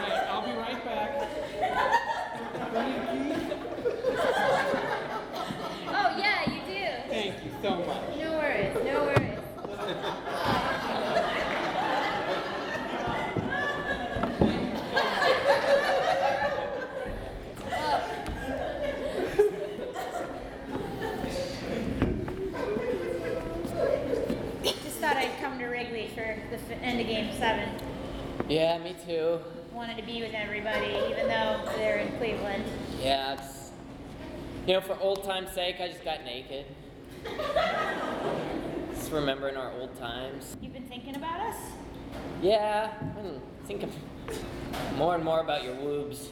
right, 0.00 0.26
I'll 0.28 0.44
be 0.44 0.52
right 0.58 0.84
back. 0.84 1.30
Thank 2.72 2.96
you. 2.96 3.34
oh, 5.88 6.16
yeah, 6.18 6.50
you 6.50 6.60
do. 6.66 6.84
Thank 7.08 7.44
you 7.44 7.50
so 7.62 7.76
much. 7.76 8.18
No 8.18 8.32
worries, 8.32 8.74
no 8.84 9.04
worries. 9.04 9.34
Just 24.84 24.98
thought 24.98 25.16
Yeah, 28.48 28.78
me 28.78 28.94
too. 29.06 29.38
Wanted 29.72 29.96
to 29.96 30.02
be 30.02 30.22
with 30.22 30.34
everybody, 30.34 30.96
even 31.10 31.28
though 31.28 31.60
they're 31.76 31.98
in 31.98 32.16
Cleveland. 32.18 32.64
Yeah, 33.02 33.34
it's, 33.34 33.70
you 34.66 34.72
know, 34.74 34.80
for 34.80 34.98
old 35.00 35.24
time's 35.24 35.52
sake, 35.52 35.76
I 35.80 35.88
just 35.88 36.04
got 36.04 36.24
naked. 36.24 36.66
Just 38.94 39.12
remembering 39.12 39.56
our 39.56 39.72
old 39.72 39.96
times. 39.98 40.56
You've 40.62 40.72
been 40.72 40.86
thinking 40.86 41.16
about 41.16 41.40
us? 41.40 41.56
Yeah, 42.42 42.92
I'm 43.18 43.40
thinking 43.66 43.92
more 44.96 45.14
and 45.14 45.24
more 45.24 45.40
about 45.40 45.64
your 45.64 45.74
woobs. 45.74 46.28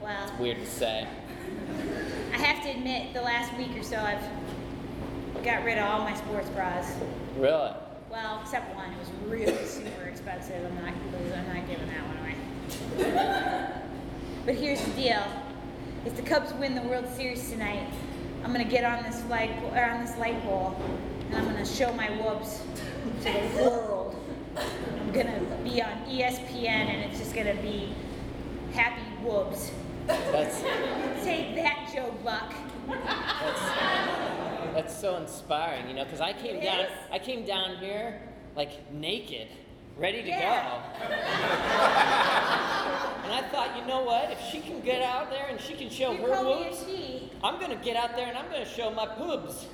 Well, 0.00 0.24
It's 0.28 0.38
Weird 0.40 0.58
to 0.58 0.66
say. 0.66 1.06
I 2.32 2.36
have 2.38 2.64
to 2.64 2.70
admit, 2.70 3.14
the 3.14 3.20
last 3.20 3.56
week 3.56 3.76
or 3.76 3.84
so, 3.84 3.96
I've 3.96 4.22
got 5.44 5.64
rid 5.64 5.78
of 5.78 5.84
all 5.84 6.00
my 6.00 6.14
sports 6.14 6.48
bras. 6.50 6.96
Really? 7.36 7.70
Well, 8.10 8.40
except 8.42 8.74
one. 8.74 8.92
It 8.92 8.98
was 8.98 9.10
really 9.26 9.64
super 9.66 10.02
expensive. 10.04 10.64
I'm 10.64 10.74
not, 10.84 10.92
I'm 11.36 11.54
not 11.54 11.68
giving 11.68 11.86
that 11.88 12.04
one 12.06 12.16
away. 12.18 12.36
but 14.44 14.54
here's 14.56 14.82
the 14.82 14.90
deal: 14.92 15.22
if 16.04 16.16
the 16.16 16.22
Cubs 16.22 16.52
win 16.54 16.74
the 16.74 16.82
World 16.82 17.06
Series 17.16 17.50
tonight, 17.50 17.86
I'm 18.44 18.52
gonna 18.52 18.64
get 18.64 18.84
on 18.84 19.02
this 19.04 19.20
flag 19.22 19.50
or 19.72 19.84
on 19.84 20.04
this 20.04 20.16
light 20.18 20.42
pole, 20.42 20.74
and 21.30 21.36
I'm 21.36 21.44
gonna 21.44 21.64
show 21.64 21.92
my 21.92 22.10
whoops 22.10 22.62
to 23.22 23.32
the 23.32 23.62
world. 23.62 24.16
I'm 24.56 25.12
gonna 25.12 25.40
be 25.62 25.80
on 25.80 25.92
ESPN, 26.08 26.66
and 26.66 27.10
it's 27.10 27.18
just 27.18 27.34
gonna 27.34 27.54
be 27.56 27.94
happy 28.72 29.02
whoops. 29.22 29.70
That's 30.06 30.60
Take 31.24 31.54
that, 31.54 31.90
Joe 31.94 32.12
Buck. 32.24 32.52
that's 34.74 34.98
so 34.98 35.16
inspiring, 35.16 35.88
you 35.88 35.94
know, 35.94 36.04
because 36.04 36.20
I 36.20 36.32
came 36.32 36.56
It 36.56 36.64
down 36.64 36.80
is. 36.80 36.90
I 37.12 37.18
came 37.20 37.44
down 37.44 37.76
here 37.76 38.20
like 38.56 38.92
naked, 38.92 39.48
ready 39.96 40.22
to 40.22 40.28
Yeah. 40.28 40.80
go. 40.98 41.04
and 43.24 43.32
I 43.32 43.42
thought, 43.50 43.76
you 43.78 43.84
know 43.86 44.02
what? 44.02 44.30
If 44.30 44.40
she 44.50 44.60
can 44.60 44.80
get 44.80 45.02
out 45.02 45.30
there 45.30 45.46
and 45.48 45.60
she 45.60 45.74
can 45.74 45.90
show 45.90 46.12
You 46.12 46.18
her 46.26 46.34
call 46.34 46.44
me 46.44 46.52
a 46.52 46.64
moves, 46.70 46.84
she. 46.86 47.30
I'm 47.42 47.60
gonna 47.60 47.76
get 47.76 47.96
out 47.96 48.16
there 48.16 48.26
and 48.28 48.36
I'm 48.36 48.50
gonna 48.50 48.66
show 48.66 48.90
my 48.90 49.06
boobs. 49.16 49.66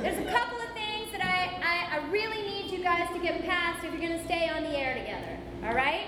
There's 0.00 0.18
a 0.18 0.30
couple 0.30 0.58
of 0.58 0.70
things 0.74 1.10
that 1.12 1.22
I, 1.22 1.60
I, 1.62 2.00
I 2.00 2.10
really 2.10 2.42
need 2.42 2.70
you 2.70 2.82
guys 2.82 3.08
to 3.14 3.20
get 3.20 3.44
past 3.44 3.84
if 3.84 3.92
you're 3.92 4.00
going 4.00 4.18
to 4.18 4.24
stay 4.24 4.48
on 4.48 4.64
the 4.64 4.70
air 4.76 4.94
together. 4.94 5.38
All 5.64 5.74
right? 5.74 6.06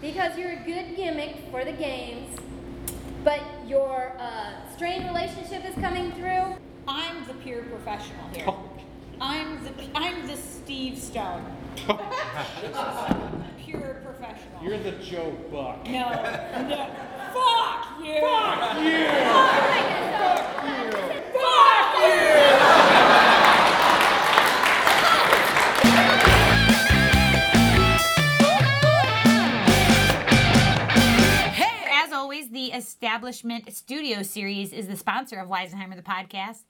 Because 0.00 0.38
you're 0.38 0.52
a 0.52 0.62
good 0.64 0.96
gimmick 0.96 1.36
for 1.50 1.64
the 1.64 1.72
games, 1.72 2.36
but 3.24 3.40
your 3.66 4.14
uh, 4.18 4.52
strained 4.74 5.04
relationship 5.06 5.64
is 5.64 5.74
coming 5.76 6.12
through. 6.12 6.56
I'm 6.88 7.24
the 7.26 7.34
pure 7.34 7.62
professional 7.64 8.28
here. 8.34 8.46
I'm 9.24 9.62
the 9.62 9.70
I'm 9.94 10.26
the 10.26 10.36
Steve 10.36 10.98
Stone. 10.98 11.44
pure 13.64 14.00
professional. 14.04 14.64
You're 14.64 14.78
the 14.78 14.90
Joe 14.92 15.30
Buck. 15.48 15.86
no, 15.86 16.10
no. 16.68 16.90
Fuck 17.32 18.00
you. 18.04 18.20
Fuck 18.20 18.78
you! 18.82 19.06
My 19.06 19.80
goodness. 19.86 20.40
So, 20.98 21.38
Fuck 21.38 22.02
you. 22.02 23.42
Hey, 31.52 31.84
as 31.92 32.12
always, 32.12 32.50
the 32.50 32.66
Establishment 32.72 33.72
Studio 33.72 34.22
Series 34.22 34.72
is 34.72 34.88
the 34.88 34.96
sponsor 34.96 35.38
of 35.38 35.48
Weisenheimer 35.48 35.96
the 35.96 36.02
podcast. 36.02 36.64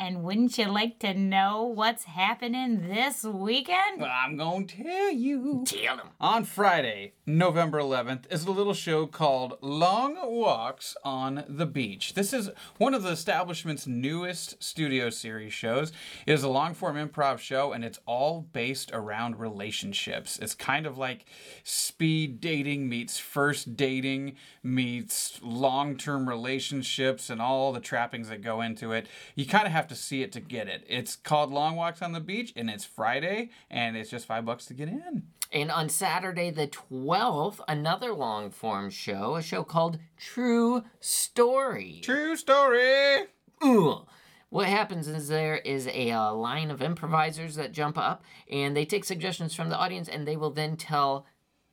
And 0.00 0.22
wouldn't 0.22 0.56
you 0.56 0.66
like 0.68 1.00
to 1.00 1.12
know 1.12 1.64
what's 1.64 2.04
happening 2.04 2.88
this 2.88 3.24
weekend? 3.24 4.00
Well, 4.00 4.08
I'm 4.08 4.36
going 4.36 4.68
to 4.68 4.84
tell 4.84 5.10
you. 5.10 5.64
Tell 5.66 5.98
'em. 5.98 6.10
On 6.20 6.44
Friday, 6.44 7.14
November 7.26 7.80
11th, 7.80 8.30
is 8.30 8.44
a 8.44 8.52
little 8.52 8.74
show 8.74 9.06
called 9.08 9.58
Long 9.60 10.16
Walks 10.22 10.96
on 11.04 11.44
the 11.48 11.66
Beach. 11.66 12.14
This 12.14 12.32
is 12.32 12.48
one 12.76 12.94
of 12.94 13.02
the 13.02 13.10
establishment's 13.10 13.88
newest 13.88 14.62
studio 14.62 15.10
series 15.10 15.52
shows. 15.52 15.90
It 16.26 16.32
is 16.32 16.44
a 16.44 16.48
long 16.48 16.74
form 16.74 16.94
improv 16.94 17.40
show 17.40 17.72
and 17.72 17.84
it's 17.84 17.98
all 18.06 18.42
based 18.52 18.92
around 18.92 19.40
relationships. 19.40 20.38
It's 20.38 20.54
kind 20.54 20.86
of 20.86 20.96
like 20.96 21.24
speed 21.64 22.40
dating 22.40 22.88
meets 22.88 23.18
first 23.18 23.76
dating 23.76 24.36
meets 24.62 25.40
long 25.42 25.96
term 25.96 26.28
relationships 26.28 27.30
and 27.30 27.42
all 27.42 27.72
the 27.72 27.80
trappings 27.80 28.28
that 28.28 28.42
go 28.42 28.60
into 28.60 28.92
it. 28.92 29.08
You 29.34 29.44
kind 29.44 29.66
of 29.66 29.72
have 29.72 29.87
to 29.88 29.94
see 29.94 30.22
it 30.22 30.32
to 30.32 30.40
get 30.40 30.68
it. 30.68 30.84
It's 30.88 31.16
called 31.16 31.50
Long 31.50 31.76
Walks 31.76 32.02
on 32.02 32.12
the 32.12 32.20
Beach 32.20 32.52
and 32.56 32.70
it's 32.70 32.84
Friday 32.84 33.50
and 33.70 33.96
it's 33.96 34.10
just 34.10 34.26
five 34.26 34.44
bucks 34.44 34.66
to 34.66 34.74
get 34.74 34.88
in. 34.88 35.24
And 35.50 35.70
on 35.70 35.88
Saturday, 35.88 36.50
the 36.50 36.68
12th, 36.68 37.60
another 37.66 38.12
long 38.12 38.50
form 38.50 38.90
show, 38.90 39.36
a 39.36 39.42
show 39.42 39.64
called 39.64 39.98
True 40.18 40.84
Story. 41.00 42.00
True 42.02 42.36
story. 42.36 43.24
Ooh. 43.64 44.06
What 44.50 44.68
happens 44.68 45.08
is 45.08 45.28
there 45.28 45.56
is 45.56 45.86
a 45.88 46.10
uh, 46.10 46.32
line 46.32 46.70
of 46.70 46.80
improvisers 46.80 47.56
that 47.56 47.72
jump 47.72 47.98
up 47.98 48.24
and 48.50 48.76
they 48.76 48.86
take 48.86 49.04
suggestions 49.04 49.54
from 49.54 49.68
the 49.68 49.76
audience 49.76 50.08
and 50.08 50.26
they 50.26 50.36
will 50.36 50.50
then 50.50 50.76
tell, 50.76 51.26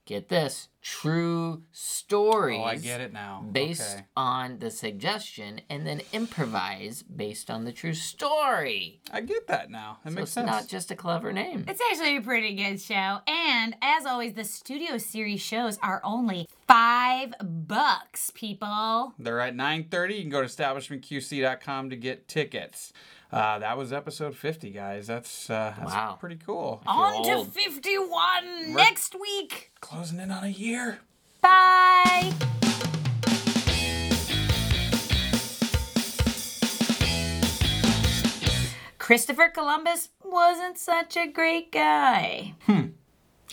get 0.05 0.28
this, 0.28 0.68
true 0.86 1.63
stories. 1.71 2.59
Oh, 2.61 2.63
I 2.63 2.75
get 2.75 3.01
it 3.01 3.11
now. 3.11 3.43
Based 3.51 3.95
Okay. 3.95 4.05
on 4.15 4.59
the 4.59 4.69
suggestion 4.69 5.61
and 5.67 5.86
then 5.88 6.01
improvise 6.13 7.01
based 7.01 7.49
on 7.49 7.65
the 7.65 7.71
true 7.71 7.95
story. 7.95 9.01
I 9.11 9.21
get 9.21 9.47
that 9.47 9.71
now. 9.71 9.97
That 10.03 10.11
So 10.11 10.15
makes 10.15 10.23
it's 10.25 10.31
sense. 10.33 10.45
not 10.45 10.67
just 10.67 10.91
a 10.91 10.95
clever 10.95 11.33
name. 11.33 11.65
It's 11.67 11.81
actually 11.89 12.17
a 12.17 12.21
pretty 12.21 12.53
good 12.55 12.79
show. 12.79 13.19
And 13.27 13.75
as 13.81 14.05
always, 14.05 14.33
the 14.36 14.43
studio 14.43 14.99
series 14.99 15.41
shows 15.41 15.79
are 15.81 16.01
only 16.03 16.47
five 16.67 17.33
bucks, 17.41 18.29
people. 18.36 19.15
They're 19.17 19.39
at 19.41 19.55
9:30. 19.55 20.15
You 20.17 20.21
can 20.21 20.29
go 20.29 20.41
to 20.41 20.47
establishmentqc.com 20.47 21.89
to 21.89 21.95
get 21.95 22.27
tickets. 22.27 22.93
Uh, 23.31 23.59
that 23.59 23.75
was 23.77 23.91
episode 23.91 24.36
50, 24.36 24.69
guys. 24.69 25.07
That's 25.07 25.49
uh, 25.49 25.73
that's 25.77 25.91
Wow. 25.91 26.15
pretty 26.19 26.38
cool. 26.38 26.81
On 26.86 27.23
to 27.25 27.33
old. 27.38 27.53
51 27.53 28.73
next 28.73 29.15
week. 29.19 29.71
Closing 29.81 30.19
in 30.19 30.31
on 30.31 30.43
a 30.43 30.47
year. 30.49 30.74
Bye. 31.41 32.34
Christopher 38.97 39.49
Columbus 39.49 40.09
wasn't 40.23 40.78
such 40.78 41.15
a 41.15 41.28
great 41.28 41.71
guy. 41.71 42.55
Hmm. 42.65 42.88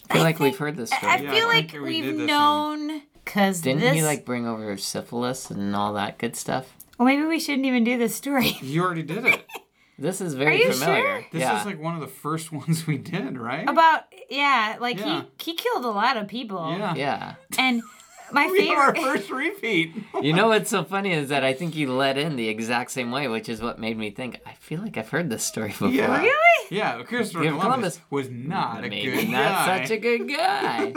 I 0.09 0.14
feel 0.14 0.23
like 0.23 0.39
we've 0.41 0.57
heard 0.57 0.77
this 0.77 0.91
story. 0.91 1.12
I 1.12 1.16
Yeah, 1.18 1.33
feel 1.33 1.49
I 1.49 1.53
like 1.55 1.73
we 1.73 1.81
we've 1.81 2.16
known 2.16 3.03
because 3.25 3.61
Didn't 3.61 3.81
this. 3.81 3.95
he 3.95 4.03
like 4.03 4.25
bring 4.25 4.47
over 4.47 4.77
syphilis 4.77 5.51
and 5.51 5.77
all 5.77 5.93
that 5.95 6.18
good 6.18 6.37
stuff? 6.37 6.75
Well, 6.99 7.07
maybe 7.07 7.25
we 7.25 7.39
shouldn't 7.39 7.66
even 7.66 7.85
do 7.85 7.99
this 7.99 8.14
story. 8.14 8.57
You 8.62 8.83
already 8.83 9.03
did 9.03 9.25
it. 9.27 9.45
This 9.99 10.20
is 10.20 10.34
very 10.34 10.59
you 10.62 10.72
familiar. 10.72 11.03
sure? 11.03 11.26
This 11.32 11.40
yeah. 11.43 11.61
is 11.61 11.66
like 11.66 11.80
one 11.80 11.95
of 11.95 12.01
the 12.01 12.07
first 12.09 12.51
ones 12.61 12.86
we 12.86 12.99
did, 12.99 13.38
right? 13.38 13.68
About 13.68 14.05
yeah, 14.30 14.76
like 14.80 14.99
Yeah. 14.99 15.24
he 15.38 15.53
he 15.53 15.55
killed 15.57 15.84
a 15.84 15.90
lot 15.90 16.16
of 16.16 16.28
people. 16.28 16.76
yeah. 16.76 16.95
yeah. 16.95 17.34
And 17.59 17.82
my 18.32 18.47
We 18.47 18.68
have 18.68 18.78
our 18.78 18.95
favorite. 18.95 19.12
first 19.18 19.30
repeat. 19.30 19.95
You 20.22 20.32
know 20.32 20.49
what's 20.49 20.70
so 20.70 20.84
funny 20.84 21.12
is 21.12 21.28
that 21.30 21.45
I 21.45 21.53
think 21.53 21.74
he 21.74 21.84
let 21.86 22.16
in 22.16 22.36
the 22.36 22.49
exact 22.49 22.90
same 22.93 23.11
way, 23.11 23.28
which 23.28 23.49
is 23.49 23.61
what 23.61 23.78
made 23.78 23.99
me 23.99 24.11
think, 24.11 24.40
I 24.47 24.53
feel 24.55 24.80
like 24.80 24.97
I've 24.97 25.09
heard 25.11 25.28
this 25.30 25.45
story 25.45 25.68
before. 25.68 25.88
Yeah. 25.88 26.16
Really? 26.20 26.68
Yeah, 26.70 27.03
Christopher 27.03 27.45
Yeah, 27.45 27.51
Columbus, 27.51 27.99
Columbus. 27.99 28.01
was 28.11 28.30
not 28.30 28.84
a 28.84 28.88
Maybe 28.88 29.11
good 29.12 29.28
not 29.28 29.66
guy. 29.66 29.82
such 29.84 29.90
a 29.90 29.99
good 29.99 30.28
guy. 30.28 30.93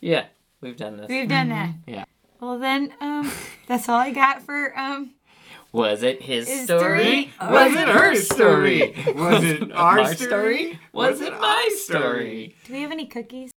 yeah, 0.00 0.26
we've 0.60 0.76
done 0.76 0.96
this. 0.96 1.08
We've 1.08 1.28
done 1.28 1.48
that. 1.50 1.70
Yeah. 1.86 2.04
Well 2.40 2.58
then, 2.58 2.92
um, 3.00 3.30
that's 3.66 3.88
all 3.88 3.98
I 3.98 4.10
got 4.12 4.42
for 4.42 4.78
um. 4.78 5.10
Was 5.74 6.04
it 6.04 6.22
his, 6.22 6.48
His 6.48 6.62
story? 6.64 7.32
story? 7.34 7.50
Was 7.50 7.72
it 7.74 7.88
her 7.88 8.14
story? 8.14 8.94
Was 9.16 9.42
it 9.42 9.72
our 9.72 10.14
story? 10.14 10.78
Was 10.92 11.20
it 11.20 11.32
my 11.40 11.68
story? 11.78 12.54
Do 12.64 12.74
we 12.74 12.82
have 12.82 12.92
any 12.92 13.06
cookies? 13.06 13.50